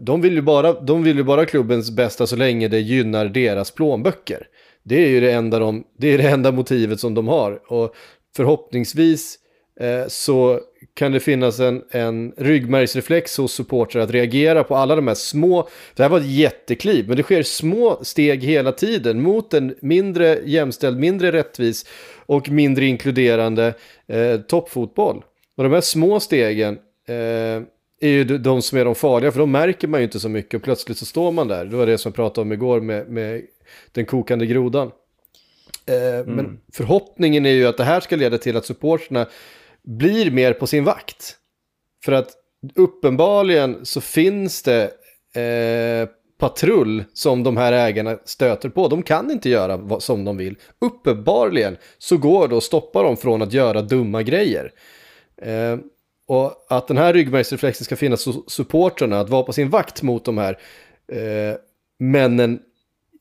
De 0.00 0.20
vill, 0.20 0.34
ju 0.34 0.42
bara, 0.42 0.72
de 0.72 1.02
vill 1.02 1.16
ju 1.16 1.24
bara 1.24 1.46
klubbens 1.46 1.90
bästa 1.90 2.26
så 2.26 2.36
länge 2.36 2.68
det 2.68 2.80
gynnar 2.80 3.26
deras 3.26 3.70
plånböcker. 3.70 4.46
Det 4.82 5.04
är 5.04 5.08
ju 5.08 5.20
det 5.20 5.32
enda, 5.32 5.58
de, 5.58 5.84
det 5.98 6.08
är 6.08 6.18
det 6.18 6.28
enda 6.28 6.52
motivet 6.52 7.00
som 7.00 7.14
de 7.14 7.28
har. 7.28 7.72
Och 7.72 7.94
förhoppningsvis 8.36 9.38
eh, 9.80 10.06
så 10.08 10.60
kan 10.94 11.12
det 11.12 11.20
finnas 11.20 11.60
en, 11.60 11.82
en 11.90 12.32
ryggmärgsreflex 12.36 13.38
hos 13.38 13.52
supportrar 13.52 14.02
att 14.02 14.10
reagera 14.10 14.64
på 14.64 14.76
alla 14.76 14.96
de 14.96 15.08
här 15.08 15.14
små, 15.14 15.68
det 15.94 16.02
här 16.02 16.10
var 16.10 16.18
ett 16.18 16.30
jättekliv, 16.30 17.08
men 17.08 17.16
det 17.16 17.22
sker 17.22 17.42
små 17.42 17.98
steg 18.02 18.44
hela 18.44 18.72
tiden 18.72 19.22
mot 19.22 19.54
en 19.54 19.74
mindre 19.80 20.40
jämställd, 20.44 20.98
mindre 20.98 21.32
rättvis 21.32 21.86
och 22.26 22.50
mindre 22.50 22.86
inkluderande 22.86 23.74
eh, 24.06 24.40
toppfotboll. 24.40 25.24
Och 25.56 25.64
de 25.64 25.72
här 25.72 25.80
små 25.80 26.20
stegen 26.20 26.78
eh, 27.08 27.62
är 28.00 28.08
ju 28.08 28.24
de- 28.24 28.62
som 28.62 28.78
är 28.78 28.84
de 28.84 28.94
farliga, 28.94 29.32
för 29.32 29.38
de 29.40 29.50
märker 29.50 29.88
man 29.88 30.00
ju 30.00 30.04
inte 30.04 30.20
så 30.20 30.28
mycket 30.28 30.54
och 30.54 30.62
plötsligt 30.62 30.98
så 30.98 31.06
står 31.06 31.32
man 31.32 31.48
där. 31.48 31.64
Det 31.64 31.76
var 31.76 31.86
det 31.86 31.98
som 31.98 32.08
jag 32.10 32.16
pratade 32.16 32.42
om 32.42 32.52
igår 32.52 32.80
med, 32.80 33.08
med 33.08 33.42
den 33.92 34.06
kokande 34.06 34.46
grodan. 34.46 34.90
Eh, 35.86 36.26
Men 36.26 36.60
förhoppningen 36.72 37.46
är 37.46 37.50
ju 37.50 37.66
att 37.66 37.76
det 37.76 37.84
här 37.84 38.00
ska 38.00 38.16
leda 38.16 38.38
till 38.38 38.56
att 38.56 38.66
supporterna 38.66 39.26
blir 39.82 40.30
mer 40.30 40.52
på 40.52 40.66
sin 40.66 40.84
vakt. 40.84 41.36
För 42.04 42.12
att 42.12 42.28
uppenbarligen 42.74 43.84
så 43.86 44.00
finns 44.00 44.62
det 44.62 44.84
eh, 45.34 46.08
patrull 46.38 47.04
som 47.12 47.42
de 47.42 47.56
här 47.56 47.72
ägarna 47.72 48.18
stöter 48.24 48.68
på. 48.68 48.88
De 48.88 49.02
kan 49.02 49.30
inte 49.30 49.48
göra 49.50 49.76
vad, 49.76 50.02
som 50.02 50.24
de 50.24 50.36
vill. 50.36 50.56
Uppenbarligen 50.78 51.76
så 51.98 52.16
går 52.16 52.48
det 52.48 52.56
att 52.56 52.62
stoppa 52.62 53.02
dem 53.02 53.16
från 53.16 53.42
att 53.42 53.52
göra 53.52 53.82
dumma 53.82 54.22
grejer. 54.22 54.72
Eh, 55.42 55.76
och 56.28 56.66
att 56.68 56.88
den 56.88 56.96
här 56.96 57.12
ryggmärgsreflexen 57.12 57.84
ska 57.84 57.96
finnas 57.96 58.26
hos 58.26 58.50
supportrarna, 58.50 59.20
att 59.20 59.28
vara 59.28 59.42
på 59.42 59.52
sin 59.52 59.70
vakt 59.70 60.02
mot 60.02 60.24
de 60.24 60.38
här 60.38 60.58
eh, 61.12 61.56
männen 61.98 62.60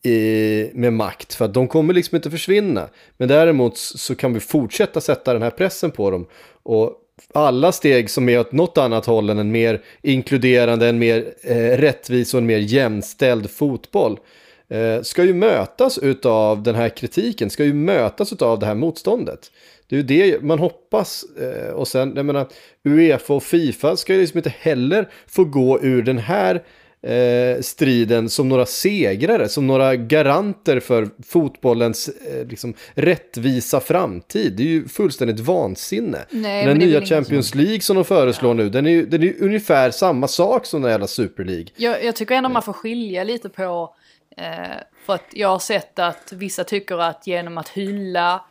i, 0.04 0.72
med 0.74 0.94
makt. 0.94 1.34
För 1.34 1.46
att 1.46 1.54
de 1.54 1.68
kommer 1.68 1.94
liksom 1.94 2.16
inte 2.16 2.32
försvinna. 2.32 2.90
Men 3.18 3.28
däremot 3.28 3.78
så 3.78 4.16
kan 4.16 4.34
vi 4.34 4.40
fortsätta 4.40 5.02
sätta 5.02 5.34
den 5.34 5.42
här 5.42 5.50
pressen 5.50 5.92
på 5.92 6.12
dem. 6.12 6.28
Och 6.64 6.94
alla 7.34 7.72
steg 7.72 8.10
som 8.10 8.30
är 8.30 8.40
åt 8.40 8.52
något 8.52 8.78
annat 8.78 9.06
håll 9.06 9.30
än 9.30 9.38
en 9.38 9.52
mer 9.52 9.82
inkluderande, 10.02 10.88
en 10.88 11.00
mer 11.00 11.34
eh, 11.42 11.78
rättvis 11.78 12.34
och 12.34 12.38
en 12.38 12.46
mer 12.46 12.58
jämställd 12.58 13.52
fotboll 13.52 14.12
eh, 14.12 14.18
ska 15.02 15.24
ju 15.24 15.34
mötas 15.34 16.00
av 16.26 16.64
den 16.64 16.76
här 16.76 16.90
kritiken, 16.90 17.50
ska 17.50 17.64
ju 17.64 17.74
mötas 17.74 18.34
av 18.34 18.60
det 18.60 18.66
här 18.66 18.76
motståndet. 18.76 19.52
Det 19.90 19.96
är 19.96 19.98
ju 19.98 20.04
det 20.04 20.42
man 20.42 20.60
hoppas. 20.60 21.26
Eh, 21.40 21.74
och 21.74 21.88
sen, 21.88 22.14
jag 22.16 22.26
menar, 22.26 22.48
Uefa 22.84 23.34
och 23.34 23.44
Fifa 23.44 23.98
ska 23.98 24.14
ju 24.14 24.22
liksom 24.22 24.38
inte 24.38 24.54
heller 24.60 25.10
få 25.28 25.44
gå 25.44 25.80
ur 25.82 26.02
den 26.04 26.18
här 26.18 26.64
eh, 27.02 27.62
striden 27.62 28.30
som 28.30 28.50
några 28.50 28.66
segrare, 28.66 29.50
som 29.50 29.68
några 29.68 29.96
garanter 29.96 30.80
för 30.80 31.10
fotbollens 31.28 32.10
eh, 32.10 32.48
liksom, 32.48 32.74
rättvisa 32.94 33.80
framtid. 33.80 34.54
Det 34.58 34.64
är 34.64 34.68
ju 34.68 34.88
fullständigt 34.88 35.40
vansinne. 35.40 36.26
Nej, 36.30 36.66
den 36.66 36.78
nya 36.78 37.06
Champions 37.06 37.56
League 37.56 37.82
som 37.82 37.96
de 37.96 38.06
föreslår 38.06 38.54
nu, 38.54 38.70
den 38.70 38.86
är 38.86 38.92
ju 38.92 39.06
den 39.06 39.22
är 39.22 39.26
ju 39.26 39.38
ungefär 39.40 39.92
samma 39.92 40.28
sak 40.28 40.66
som 40.66 40.82
den 40.82 40.92
jävla 40.92 41.08
Super 41.08 41.44
League. 41.44 41.68
Jag, 41.76 42.04
jag 42.04 42.16
tycker 42.16 42.36
ändå 42.36 42.50
man 42.50 42.64
får 42.64 42.74
skilja 42.74 43.24
lite 43.24 43.50
på, 43.50 43.96
eh, 44.38 44.78
för 45.06 45.14
att 45.14 45.26
jag 45.32 45.50
har 45.50 45.60
sett 45.60 46.00
att 46.00 46.32
vissa 46.32 46.64
tycker 46.64 46.98
att 46.98 47.28
genom 47.28 47.58
att 47.58 47.70
hylla 47.70 48.44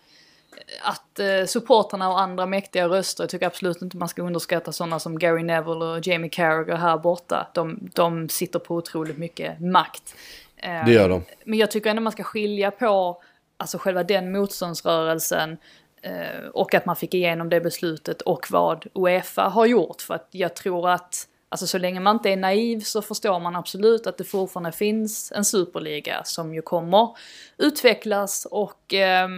att 0.82 1.18
eh, 1.18 1.44
supporterna 1.46 2.08
och 2.08 2.20
andra 2.20 2.46
mäktiga 2.46 2.88
röster, 2.88 3.22
jag 3.24 3.30
tycker 3.30 3.46
absolut 3.46 3.82
inte 3.82 3.96
man 3.96 4.08
ska 4.08 4.22
underskatta 4.22 4.72
sådana 4.72 4.98
som 4.98 5.18
Gary 5.18 5.42
Neville 5.42 5.84
och 5.84 6.06
Jamie 6.06 6.30
Carragher 6.30 6.76
här 6.76 6.98
borta. 6.98 7.46
De, 7.54 7.90
de 7.94 8.28
sitter 8.28 8.58
på 8.58 8.74
otroligt 8.74 9.18
mycket 9.18 9.60
makt. 9.60 10.14
Eh, 10.56 10.84
Det 10.84 10.92
gör 10.92 11.08
de. 11.08 11.22
Men 11.44 11.58
jag 11.58 11.70
tycker 11.70 11.90
ändå 11.90 12.02
man 12.02 12.12
ska 12.12 12.22
skilja 12.22 12.70
på 12.70 13.22
alltså 13.56 13.78
själva 13.78 14.02
den 14.02 14.32
motståndsrörelsen 14.32 15.56
eh, 16.02 16.48
och 16.52 16.74
att 16.74 16.86
man 16.86 16.96
fick 16.96 17.14
igenom 17.14 17.48
det 17.48 17.60
beslutet 17.60 18.22
och 18.22 18.46
vad 18.50 18.86
Uefa 18.94 19.42
har 19.42 19.66
gjort. 19.66 20.02
För 20.02 20.14
att 20.14 20.28
jag 20.30 20.56
tror 20.56 20.90
att 20.90 21.26
Alltså 21.56 21.66
så 21.66 21.78
länge 21.78 22.00
man 22.00 22.16
inte 22.16 22.30
är 22.30 22.36
naiv 22.36 22.80
så 22.80 23.02
förstår 23.02 23.40
man 23.40 23.56
absolut 23.56 24.06
att 24.06 24.18
det 24.18 24.24
fortfarande 24.24 24.72
finns 24.72 25.32
en 25.32 25.44
superliga 25.44 26.24
som 26.24 26.54
ju 26.54 26.62
kommer 26.62 27.16
utvecklas 27.58 28.46
och 28.50 28.94
eh, 28.94 29.28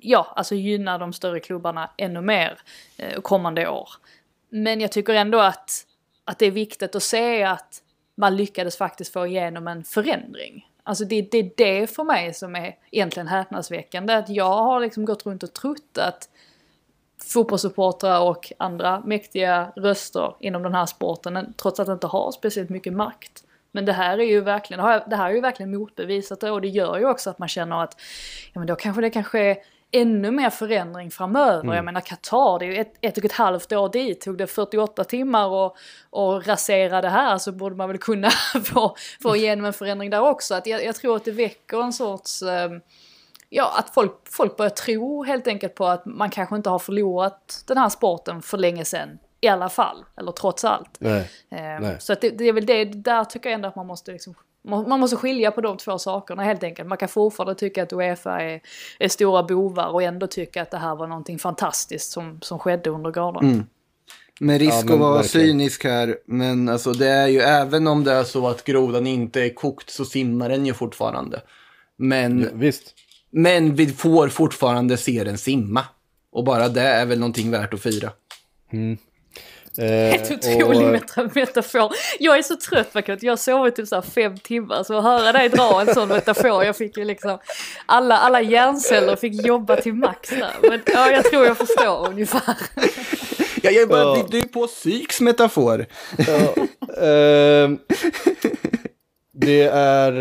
ja, 0.00 0.32
alltså 0.36 0.54
gynna 0.54 0.98
de 0.98 1.12
större 1.12 1.40
klubbarna 1.40 1.90
ännu 1.96 2.20
mer 2.20 2.58
eh, 2.96 3.20
kommande 3.20 3.68
år. 3.68 3.88
Men 4.48 4.80
jag 4.80 4.92
tycker 4.92 5.14
ändå 5.14 5.38
att, 5.38 5.86
att 6.24 6.38
det 6.38 6.46
är 6.46 6.50
viktigt 6.50 6.94
att 6.94 7.02
se 7.02 7.42
att 7.42 7.82
man 8.14 8.36
lyckades 8.36 8.76
faktiskt 8.76 9.12
få 9.12 9.26
igenom 9.26 9.68
en 9.68 9.84
förändring. 9.84 10.70
Alltså 10.82 11.04
det, 11.04 11.22
det 11.22 11.38
är 11.38 11.50
det 11.56 11.86
för 11.86 12.04
mig 12.04 12.34
som 12.34 12.56
är 12.56 12.76
egentligen 12.90 13.28
häpnadsväckande. 13.28 14.14
Att 14.14 14.28
jag 14.28 14.62
har 14.62 14.80
liksom 14.80 15.04
gått 15.04 15.26
runt 15.26 15.42
och 15.42 15.52
trott 15.52 15.98
att 15.98 16.28
fotbollssupportrar 17.24 18.20
och 18.20 18.52
andra 18.58 19.00
mäktiga 19.00 19.72
röster 19.76 20.34
inom 20.40 20.62
den 20.62 20.74
här 20.74 20.86
sporten, 20.86 21.54
trots 21.56 21.80
att 21.80 21.86
de 21.86 21.92
inte 21.92 22.06
har 22.06 22.32
speciellt 22.32 22.70
mycket 22.70 22.92
makt. 22.92 23.44
Men 23.72 23.84
det 23.84 23.92
här 23.92 24.18
är 24.18 24.24
ju 24.24 24.40
verkligen, 24.40 24.84
det 25.10 25.16
här 25.16 25.30
är 25.30 25.34
ju 25.34 25.40
verkligen 25.40 25.70
motbevisat 25.70 26.42
och 26.42 26.60
det 26.60 26.68
gör 26.68 26.98
ju 26.98 27.06
också 27.06 27.30
att 27.30 27.38
man 27.38 27.48
känner 27.48 27.82
att 27.82 28.00
ja 28.52 28.60
men 28.60 28.66
då 28.66 28.76
kanske 28.76 29.02
det 29.02 29.10
kan 29.10 29.24
ske 29.24 29.56
ännu 29.90 30.30
mer 30.30 30.50
förändring 30.50 31.10
framöver. 31.10 31.60
Mm. 31.60 31.76
Jag 31.76 31.84
menar 31.84 32.00
Qatar, 32.00 32.58
det 32.58 32.64
är 32.64 32.66
ju 32.66 32.76
ett, 32.76 32.94
ett 33.00 33.18
och 33.18 33.24
ett 33.24 33.32
halvt 33.32 33.72
år 33.72 33.88
dit. 33.88 34.20
Tog 34.20 34.38
det 34.38 34.46
48 34.46 35.04
timmar 35.04 35.46
och, 35.46 35.76
och 36.10 36.46
rasera 36.46 37.00
det 37.00 37.08
här 37.08 37.38
så 37.38 37.52
borde 37.52 37.76
man 37.76 37.88
väl 37.88 37.98
kunna 37.98 38.30
få, 38.64 38.96
få 39.22 39.36
igenom 39.36 39.64
en 39.64 39.72
förändring 39.72 40.10
där 40.10 40.20
också. 40.20 40.54
Att 40.54 40.66
jag, 40.66 40.84
jag 40.84 40.94
tror 40.94 41.16
att 41.16 41.24
det 41.24 41.30
väcker 41.30 41.82
en 41.82 41.92
sorts 41.92 42.42
um, 42.42 42.80
ja, 43.56 43.74
att 43.78 43.94
folk, 43.94 44.12
folk 44.30 44.56
börjar 44.56 44.70
tro 44.70 45.24
helt 45.24 45.46
enkelt 45.46 45.74
på 45.74 45.86
att 45.86 46.06
man 46.06 46.30
kanske 46.30 46.56
inte 46.56 46.70
har 46.70 46.78
förlorat 46.78 47.64
den 47.66 47.78
här 47.78 47.88
sporten 47.88 48.42
för 48.42 48.58
länge 48.58 48.84
sedan. 48.84 49.18
I 49.40 49.48
alla 49.48 49.68
fall, 49.68 50.04
eller 50.16 50.32
trots 50.32 50.64
allt. 50.64 50.96
Nej, 50.98 51.30
eh, 51.50 51.58
nej. 51.58 51.96
Så 51.98 52.12
att 52.12 52.20
det, 52.20 52.30
det, 52.30 52.44
är 52.44 52.52
väl 52.52 52.66
det, 52.66 52.84
där 52.84 53.24
tycker 53.24 53.48
jag 53.48 53.54
ändå 53.54 53.68
att 53.68 53.76
man 53.76 53.86
måste 53.86 54.12
liksom, 54.12 54.34
man 54.62 55.00
måste 55.00 55.16
skilja 55.16 55.50
på 55.50 55.60
de 55.60 55.76
två 55.76 55.98
sakerna 55.98 56.42
helt 56.42 56.62
enkelt. 56.62 56.88
Man 56.88 56.98
kan 56.98 57.08
fortfarande 57.08 57.54
tycka 57.54 57.82
att 57.82 57.92
Uefa 57.92 58.40
är, 58.40 58.60
är 58.98 59.08
stora 59.08 59.42
bovar 59.42 59.88
och 59.88 60.02
ändå 60.02 60.26
tycka 60.26 60.62
att 60.62 60.70
det 60.70 60.78
här 60.78 60.96
var 60.96 61.06
någonting 61.06 61.38
fantastiskt 61.38 62.12
som, 62.12 62.40
som 62.42 62.58
skedde 62.58 62.90
under 62.90 63.10
galan. 63.10 63.44
Mm. 63.44 63.66
Med 64.40 64.60
risk 64.60 64.72
Ja, 64.72 64.84
men 64.84 64.94
att 64.94 65.00
vara 65.00 65.16
verkligen. 65.16 65.46
cynisk 65.46 65.84
här, 65.84 66.16
men 66.26 66.68
alltså 66.68 66.92
det 66.92 67.08
är 67.08 67.26
ju 67.26 67.40
även 67.40 67.86
om 67.86 68.04
det 68.04 68.12
är 68.12 68.24
så 68.24 68.48
att 68.48 68.64
grodan 68.64 69.06
inte 69.06 69.40
är 69.40 69.54
kokt 69.54 69.90
så 69.90 70.04
simmar 70.04 70.48
den 70.48 70.66
ju 70.66 70.74
fortfarande. 70.74 71.40
Men, 71.96 72.40
Ja, 72.40 72.48
visst. 72.54 72.94
Men 73.32 73.74
vi 73.74 73.86
får 73.86 74.28
fortfarande 74.28 74.96
se 74.96 75.24
den 75.24 75.38
simma. 75.38 75.84
Och 76.32 76.44
bara 76.44 76.68
det 76.68 76.80
är 76.82 77.06
väl 77.06 77.18
någonting 77.18 77.50
värt 77.50 77.74
att 77.74 77.82
fira. 77.82 78.10
Helt 79.78 80.30
Eh, 80.30 80.36
otrolig 80.36 80.86
och- 80.86 80.92
meta- 80.92 81.30
metafor. 81.34 81.92
Jag 82.18 82.38
är 82.38 82.42
så 82.42 82.56
trött 82.56 82.92
faktiskt. 82.92 83.22
Jag 83.22 83.32
har 83.32 83.36
sovit 83.36 83.76
typ 83.76 83.88
så 83.88 83.94
här 83.94 84.02
fem 84.02 84.38
timmar. 84.38 84.82
Så 84.82 84.98
att 84.98 85.04
höra 85.04 85.32
dig 85.32 85.48
dra 85.48 85.80
en 85.80 85.94
sån 85.94 86.08
metafor. 86.08 86.64
Jag 86.64 86.76
fick 86.76 86.96
ju 86.96 87.04
liksom. 87.04 87.38
Alla, 87.86 88.18
alla 88.18 88.40
hjärnceller 88.42 89.16
fick 89.16 89.46
jobba 89.46 89.76
till 89.76 89.94
max 89.94 90.28
där. 90.30 90.50
Men 90.62 90.80
ja, 90.86 91.10
jag 91.10 91.24
tror 91.24 91.46
jag 91.46 91.56
förstår 91.58 92.08
ungefär. 92.08 92.56
Ja, 93.62 93.70
jag 93.70 93.88
bara, 93.88 94.00
Ja. 94.00 94.26
du 94.30 94.38
är 94.38 94.42
på 94.42 94.66
psyks 94.66 95.20
metafor. 95.20 95.86
Ehm, 97.02 97.78
det 99.34 99.62
är... 99.72 100.12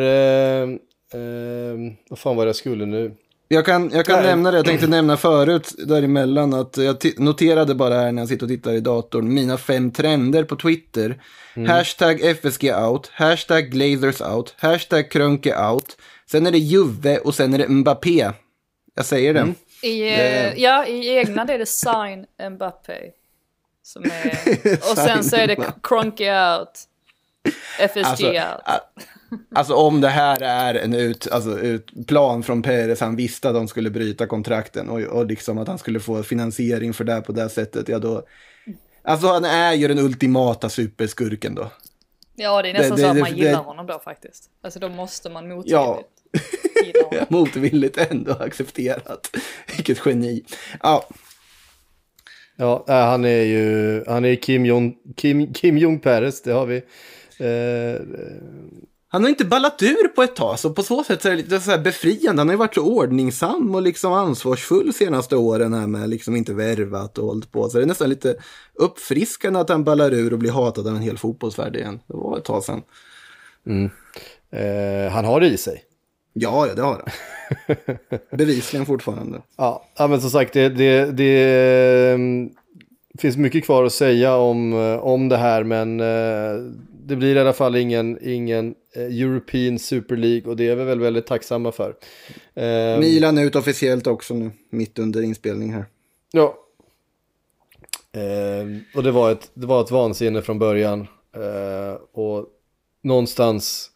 ehm, 0.63 0.79
ehm, 1.13 1.95
vad 2.09 2.19
fan 2.19 2.35
var 2.35 2.45
det 2.45 2.49
jag 2.49 2.55
skulle 2.55 2.85
nu? 2.85 3.15
Jag 3.47 3.65
kan, 3.65 3.91
jag 3.93 4.05
kan 4.05 4.15
Nej. 4.15 4.25
nämna 4.25 4.51
det, 4.51 4.57
jag 4.57 4.65
tänkte 4.65 4.87
nämna 4.87 5.17
förut 5.17 5.75
däremellan 5.77 6.53
att 6.53 6.77
jag 6.77 7.19
noterade 7.19 7.75
bara 7.75 7.93
här 7.93 8.11
när 8.11 8.21
jag 8.21 8.29
sitter 8.29 8.45
och 8.45 8.49
tittar 8.49 8.73
i 8.73 8.79
datorn 8.79 9.33
mina 9.33 9.57
fem 9.57 9.91
trender 9.91 10.43
på 10.43 10.55
Twitter. 10.55 11.21
Hashtag 11.67 12.21
FSG 12.21 12.73
out, 12.73 13.11
hashtag 13.13 13.71
Glazers 13.71 14.21
out, 14.21 14.55
hashtag 14.57 15.11
Krönke 15.11 15.55
out. 15.69 15.97
Sen 16.31 16.47
är 16.47 16.51
det 16.51 16.57
Juve 16.57 17.17
och 17.17 17.35
sen 17.35 17.53
är 17.53 17.57
det 17.57 17.67
Mbappé. 17.69 18.31
Jag 18.95 19.05
säger 19.05 19.33
det. 19.33 19.53
I, 19.87 20.01
eh, 20.01 20.53
ja, 20.63 20.85
i 20.85 21.17
egna 21.17 21.45
det 21.45 21.53
är 21.53 21.59
det 21.59 21.65
sign 21.65 22.25
Mbappé. 22.51 23.11
Som 23.83 24.03
är, 24.03 24.73
och 24.91 24.97
sen 24.97 25.23
så 25.23 25.35
är 25.35 25.47
det 25.47 25.57
Cronky 25.83 26.29
out. 26.29 26.69
FSG 27.79 27.99
Alltså, 28.03 28.27
out. 28.27 29.07
Alltså 29.55 29.73
om 29.73 30.01
det 30.01 30.07
här 30.09 30.41
är 30.41 30.75
en 30.75 30.93
ut, 30.93 31.27
alltså, 31.31 31.59
ut 31.59 32.07
plan 32.07 32.43
från 32.43 32.61
Perez, 32.61 32.99
han 32.99 33.15
visste 33.15 33.49
att 33.49 33.55
de 33.55 33.67
skulle 33.67 33.89
bryta 33.89 34.27
kontrakten 34.27 34.89
och, 34.89 34.99
och 35.01 35.25
liksom 35.25 35.57
att 35.57 35.67
han 35.67 35.77
skulle 35.77 35.99
få 35.99 36.23
finansiering 36.23 36.93
för 36.93 37.03
det 37.03 37.21
på 37.21 37.31
det 37.31 37.49
sättet, 37.49 37.89
ja 37.89 37.99
då... 37.99 38.25
Alltså 39.03 39.27
han 39.27 39.45
är 39.45 39.73
ju 39.73 39.87
den 39.87 39.99
ultimata 39.99 40.69
superskurken 40.69 41.55
då. 41.55 41.71
Ja, 42.35 42.61
det 42.61 42.69
är 42.69 42.73
nästan 42.73 42.97
det- 42.97 43.01
så 43.03 43.07
att 43.09 43.15
det- 43.15 43.21
man 43.21 43.35
gillar 43.37 43.51
det- 43.51 43.57
honom 43.57 43.87
då 43.87 43.99
faktiskt. 44.03 44.49
Alltså 44.63 44.79
då 44.79 44.89
måste 44.89 45.29
man 45.29 45.47
motvilligt 45.49 45.71
Ja. 45.71 46.01
gilla 46.85 47.03
honom. 47.09 47.25
Motvilligt 47.29 47.97
ändå 48.11 48.31
accepterat. 48.31 49.29
Vilket 49.75 50.05
geni. 50.05 50.43
Ja, 50.83 51.07
Ja, 52.57 52.85
äh, 52.87 52.95
han 52.95 53.25
är 53.25 53.41
ju 53.43 54.03
han 54.07 54.25
är 54.25 54.35
Kim 54.35 54.65
Jong, 54.65 54.95
Kim, 55.15 55.53
Kim 55.53 55.77
Jong 55.77 55.99
Peres, 55.99 56.41
det 56.41 56.51
har 56.51 56.65
vi. 56.65 56.75
Eh, 57.39 58.01
han 59.15 59.23
har 59.23 59.29
inte 59.29 59.45
ballat 59.45 59.83
ur 59.83 60.07
på 60.07 60.23
ett 60.23 60.35
tag, 60.35 60.59
så 60.59 60.69
på 60.69 60.83
så 60.83 61.03
sätt 61.03 61.21
så 61.21 61.27
är 61.27 61.31
det 61.31 61.37
lite 61.37 61.59
så 61.59 61.71
här 61.71 61.79
befriande. 61.79 62.39
Han 62.41 62.47
har 62.47 62.53
ju 62.53 62.57
varit 62.57 62.75
så 62.75 62.81
ordningsam 62.81 63.75
och 63.75 63.81
liksom 63.81 64.13
ansvarsfull 64.13 64.93
senaste 64.93 65.35
åren 65.35 65.73
här 65.73 65.87
med 65.87 66.09
liksom 66.09 66.35
inte 66.35 66.53
värvat 66.53 67.17
och 67.17 67.27
hållit 67.27 67.51
på. 67.51 67.69
Så 67.69 67.77
det 67.77 67.83
är 67.83 67.87
nästan 67.87 68.09
lite 68.09 68.35
uppfriskande 68.73 69.59
att 69.59 69.69
han 69.69 69.83
ballar 69.83 70.13
ur 70.13 70.33
och 70.33 70.39
blir 70.39 70.51
hatad 70.51 70.87
av 70.87 70.95
en 70.95 71.01
hel 71.01 71.17
fotbollsvärld 71.17 71.75
igen. 71.75 71.99
Det 72.07 72.13
var 72.13 72.37
ett 72.37 72.43
tag 72.43 72.63
sedan. 72.63 72.81
eh, 74.51 75.11
han 75.11 75.25
har 75.25 75.39
det 75.39 75.47
i 75.47 75.57
sig. 75.57 75.83
Ja, 76.33 76.67
ja, 76.67 76.73
det 76.73 76.81
har 76.81 77.03
han. 77.05 77.77
Bevisligen 78.37 78.85
fortfarande. 78.85 79.41
Ja, 79.57 79.85
men 79.97 80.21
som 80.21 80.29
sagt, 80.29 80.53
det, 80.53 80.69
det, 80.69 81.11
det 81.11 82.11
mm, 82.13 82.49
finns 83.19 83.37
mycket 83.37 83.65
kvar 83.65 83.83
att 83.83 83.93
säga 83.93 84.35
om, 84.35 84.73
eh, 84.73 84.97
om 84.97 85.29
det 85.29 85.37
här, 85.37 85.63
men 85.63 85.99
eh, 85.99 86.71
det 87.07 87.15
blir 87.15 87.35
i 87.35 87.39
alla 87.39 87.53
fall 87.53 87.75
ingen, 87.75 88.17
ingen 88.21 88.75
European 88.95 89.79
Super 89.79 90.15
League 90.15 90.49
och 90.51 90.57
det 90.57 90.67
är 90.67 90.75
vi 90.75 90.83
väl 90.83 90.99
väldigt 90.99 91.25
tacksamma 91.25 91.71
för. 91.71 91.95
Eh, 92.53 92.99
Milan 92.99 93.37
ut 93.37 93.55
officiellt 93.55 94.07
också 94.07 94.33
nu, 94.33 94.51
mitt 94.69 94.99
under 94.99 95.21
inspelning 95.21 95.73
här. 95.73 95.85
Ja. 96.31 96.57
Eh, 98.11 98.97
och 98.97 99.03
det 99.03 99.11
var, 99.11 99.31
ett, 99.31 99.51
det 99.53 99.67
var 99.67 99.81
ett 99.81 99.91
vansinne 99.91 100.41
från 100.41 100.59
början. 100.59 101.07
Eh, 101.35 101.93
och 102.13 102.45
någonstans 103.03 103.91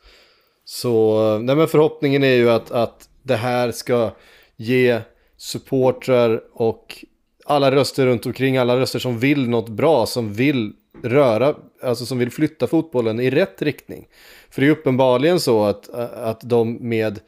så, 0.65 1.37
nej 1.37 1.55
men 1.55 1.67
förhoppningen 1.67 2.23
är 2.23 2.35
ju 2.35 2.49
att, 2.49 2.71
att 2.71 3.09
det 3.23 3.35
här 3.35 3.71
ska 3.71 4.11
ge 4.55 5.01
supportrar 5.37 6.41
och 6.53 7.05
alla 7.45 7.71
röster 7.71 8.05
runt 8.05 8.25
omkring, 8.25 8.57
alla 8.57 8.79
röster 8.79 8.99
som 8.99 9.19
vill 9.19 9.49
något 9.49 9.69
bra, 9.69 10.05
som 10.05 10.33
vill 10.33 10.73
röra, 11.03 11.55
alltså 11.83 12.05
som 12.05 12.17
vill 12.17 12.31
flytta 12.31 12.67
fotbollen 12.67 13.19
i 13.19 13.29
rätt 13.29 13.61
riktning. 13.61 14.07
För 14.49 14.61
det 14.61 14.67
är 14.67 14.71
uppenbarligen 14.71 15.39
så 15.39 15.63
att, 15.63 15.89
att 16.13 16.41
de 16.41 16.77
med 16.89 17.19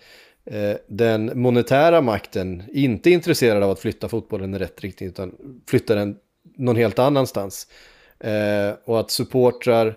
eh, 0.46 0.76
den 0.88 1.32
monetära 1.42 2.02
makten 2.02 2.64
inte 2.74 3.10
är 3.10 3.12
intresserade 3.12 3.66
av 3.66 3.72
att 3.72 3.80
flytta 3.80 4.10
fotbollen 4.10 4.54
i 4.54 4.58
rätt 4.58 4.82
riktning 4.82 5.10
utan 5.10 5.36
flytta 5.68 5.96
den 5.96 6.16
någon 6.58 6.76
helt 6.76 7.00
annanstans. 7.00 7.68
Eh, 8.20 8.76
och 8.86 9.00
att 9.00 9.12
supportrar 9.12 9.88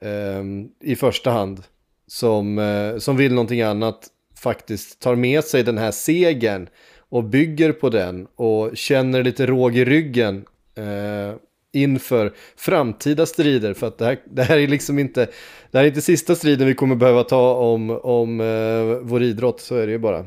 eh, 0.00 0.42
i 0.80 0.96
första 0.96 1.30
hand 1.30 1.62
som, 2.06 2.58
eh, 2.58 2.98
som 2.98 3.16
vill 3.16 3.34
någonting 3.34 3.62
annat 3.62 4.08
faktiskt 4.42 5.00
tar 5.00 5.14
med 5.14 5.44
sig 5.44 5.62
den 5.62 5.78
här 5.78 5.90
segern 5.90 6.68
och 6.98 7.24
bygger 7.24 7.72
på 7.72 7.88
den 7.88 8.26
och 8.36 8.76
känner 8.76 9.22
lite 9.22 9.46
råg 9.46 9.76
i 9.76 9.84
ryggen 9.84 10.44
eh, 10.74 11.36
inför 11.72 12.32
framtida 12.56 13.26
strider. 13.26 13.74
För 13.74 13.86
att 13.86 13.98
det 13.98 14.04
här, 14.04 14.18
det 14.24 14.42
här 14.42 14.58
är 14.58 14.68
liksom 14.68 14.98
inte, 14.98 15.28
det 15.70 15.78
här 15.78 15.84
är 15.84 15.88
inte 15.88 16.00
sista 16.00 16.34
striden 16.34 16.66
vi 16.66 16.74
kommer 16.74 16.94
behöva 16.94 17.24
ta 17.24 17.54
om, 17.54 17.90
om 17.90 18.40
eh, 18.40 18.98
vår 19.02 19.22
idrott, 19.22 19.60
så 19.60 19.76
är 19.76 19.86
det 19.86 19.92
ju 19.92 19.98
bara. 19.98 20.18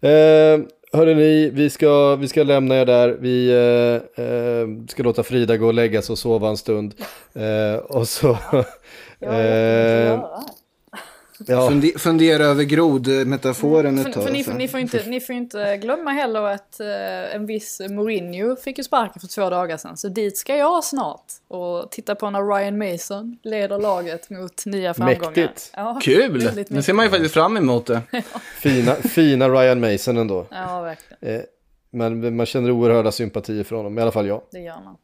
Eh, 0.00 0.60
hörrni, 0.92 1.50
vi 1.50 1.70
ska, 1.70 2.16
vi 2.16 2.28
ska 2.28 2.42
lämna 2.42 2.76
er 2.76 2.86
där. 2.86 3.08
Vi 3.08 3.50
eh, 3.50 4.24
eh, 4.24 4.86
ska 4.88 5.02
låta 5.02 5.22
Frida 5.22 5.56
gå 5.56 5.66
och 5.66 5.74
lägga 5.74 6.02
sig 6.02 6.12
och 6.12 6.18
sova 6.18 6.48
en 6.48 6.56
stund. 6.56 6.94
Eh, 7.32 7.76
och 7.76 8.08
så... 8.08 8.38
Jag 9.20 9.32
har 9.32 9.38
jättemycket 9.38 9.78
att 9.78 10.00
eh, 10.00 10.04
göra. 10.04 10.44
Ja, 11.46 11.68
Funde, 11.68 11.92
fundera 11.98 12.44
över 12.44 12.64
grodmetaforen 12.64 13.98
ett 13.98 14.04
För, 14.04 14.12
tag. 14.12 14.24
för 14.24 14.32
ni, 14.32 14.46
ni, 14.56 14.68
får 14.68 14.80
inte, 14.80 15.02
ni 15.06 15.20
får 15.20 15.34
inte 15.34 15.76
glömma 15.76 16.10
heller 16.10 16.42
att 16.42 16.80
eh, 16.80 17.34
en 17.34 17.46
viss 17.46 17.80
Mourinho 17.90 18.56
fick 18.56 18.78
ju 18.78 18.84
sparken 18.84 19.20
för 19.20 19.28
två 19.28 19.50
dagar 19.50 19.76
sedan. 19.76 19.96
Så 19.96 20.08
dit 20.08 20.38
ska 20.38 20.56
jag 20.56 20.84
snart 20.84 21.24
och 21.48 21.90
titta 21.90 22.14
på 22.14 22.30
när 22.30 22.56
Ryan 22.56 22.78
Mason 22.78 23.38
leder 23.42 23.78
laget 23.78 24.30
mot 24.30 24.66
nya 24.66 24.94
framgångar. 24.94 25.26
Mäktigt. 25.26 25.72
Ja, 25.76 25.98
Kul! 26.02 26.66
Nu 26.68 26.82
ser 26.82 26.92
man 26.92 27.04
ju 27.04 27.10
faktiskt 27.10 27.34
fram 27.34 27.56
emot 27.56 27.86
det. 27.86 28.02
fina, 28.60 28.94
fina 28.94 29.48
Ryan 29.48 29.80
Mason 29.80 30.16
ändå. 30.16 30.46
Ja, 30.50 30.80
verkligen. 30.80 31.36
Eh, 31.36 31.44
men 31.90 32.36
man 32.36 32.46
känner 32.46 32.70
oerhörda 32.70 33.12
sympatier 33.12 33.64
för 33.64 33.76
honom, 33.76 33.98
i 33.98 34.02
alla 34.02 34.12
fall 34.12 34.26
jag. 34.26 34.42
Det 34.50 34.58
gör 34.58 34.80
man. 34.84 34.96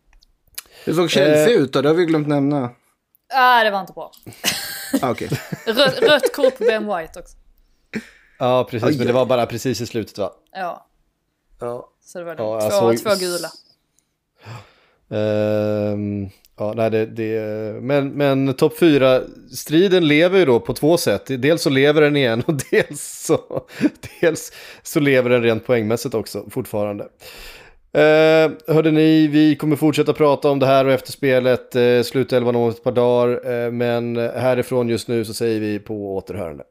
Hur 0.85 0.93
såg 0.93 1.11
Chelsea 1.11 1.51
ut 1.51 1.73
då? 1.73 1.83
Det 1.83 1.89
har 1.89 1.95
vi 1.95 2.05
glömt 2.05 2.29
nämna. 2.29 2.71
Ah, 3.35 3.65
det 3.65 3.71
var 3.71 3.81
inte 3.81 3.93
bra. 3.93 4.13
Ah, 5.03 5.11
Okej. 5.11 5.29
Rött, 5.67 6.03
rött 6.03 6.33
kort 6.37 6.59
på 6.59 6.65
Ben 6.65 6.87
White 6.97 7.21
också. 7.21 7.37
Ja, 8.39 8.65
precis. 8.71 8.99
Men 8.99 9.07
det 9.07 9.13
var 9.13 9.27
bara 9.27 9.47
precis 9.47 9.81
i 9.81 9.87
slutet 9.87 10.19
va? 10.19 10.33
Ja, 10.53 10.87
Ja. 11.61 11.89
så 12.05 12.19
det 12.19 12.25
var 12.25 12.35
Ja, 12.39 12.57
det. 12.57 12.65
jag 12.65 12.73
Två, 12.73 12.79
såg- 12.79 12.99
två 13.03 13.27
gula. 13.27 13.49
Ehm, 15.11 16.29
ja, 16.59 16.73
nej, 16.77 16.91
det, 16.91 17.07
det, 17.07 17.41
men 17.83 18.09
men 18.09 18.55
topp 18.55 18.79
4-striden 18.81 20.07
lever 20.09 20.39
ju 20.39 20.45
då 20.45 20.61
på 20.61 20.75
två 20.75 20.97
sätt. 20.97 21.23
Dels 21.27 21.63
så 21.63 21.71
lever 21.71 22.01
den 22.01 22.17
igen 22.17 22.43
och 22.47 22.55
dels 22.71 23.03
så, 23.27 23.67
dels 24.21 24.53
så 24.83 25.01
lever 25.01 25.31
den 25.31 25.43
rent 25.43 25.67
poängmässigt 25.67 26.15
också 26.15 26.45
fortfarande. 26.51 27.09
Eh, 27.93 28.51
hörde 28.75 28.91
ni, 28.91 29.27
vi 29.27 29.57
kommer 29.57 29.77
fortsätta 29.77 30.13
prata 30.13 30.51
om 30.51 30.59
det 30.59 30.67
här 30.67 30.85
och 30.85 30.93
efterspelet, 30.93 31.77
eh, 31.77 32.03
slutelvan 32.03 32.57
om 32.57 32.69
ett 32.69 32.85
par 32.85 32.93
dagar. 32.93 33.65
eh, 33.65 33.71
men 33.71 34.17
härifrån 34.17 34.89
just 34.89 35.09
nu 35.09 35.25
så 35.25 35.35
säger 35.35 35.61
vi 35.61 35.79
på 35.79 36.17
återhörande. 36.17 36.65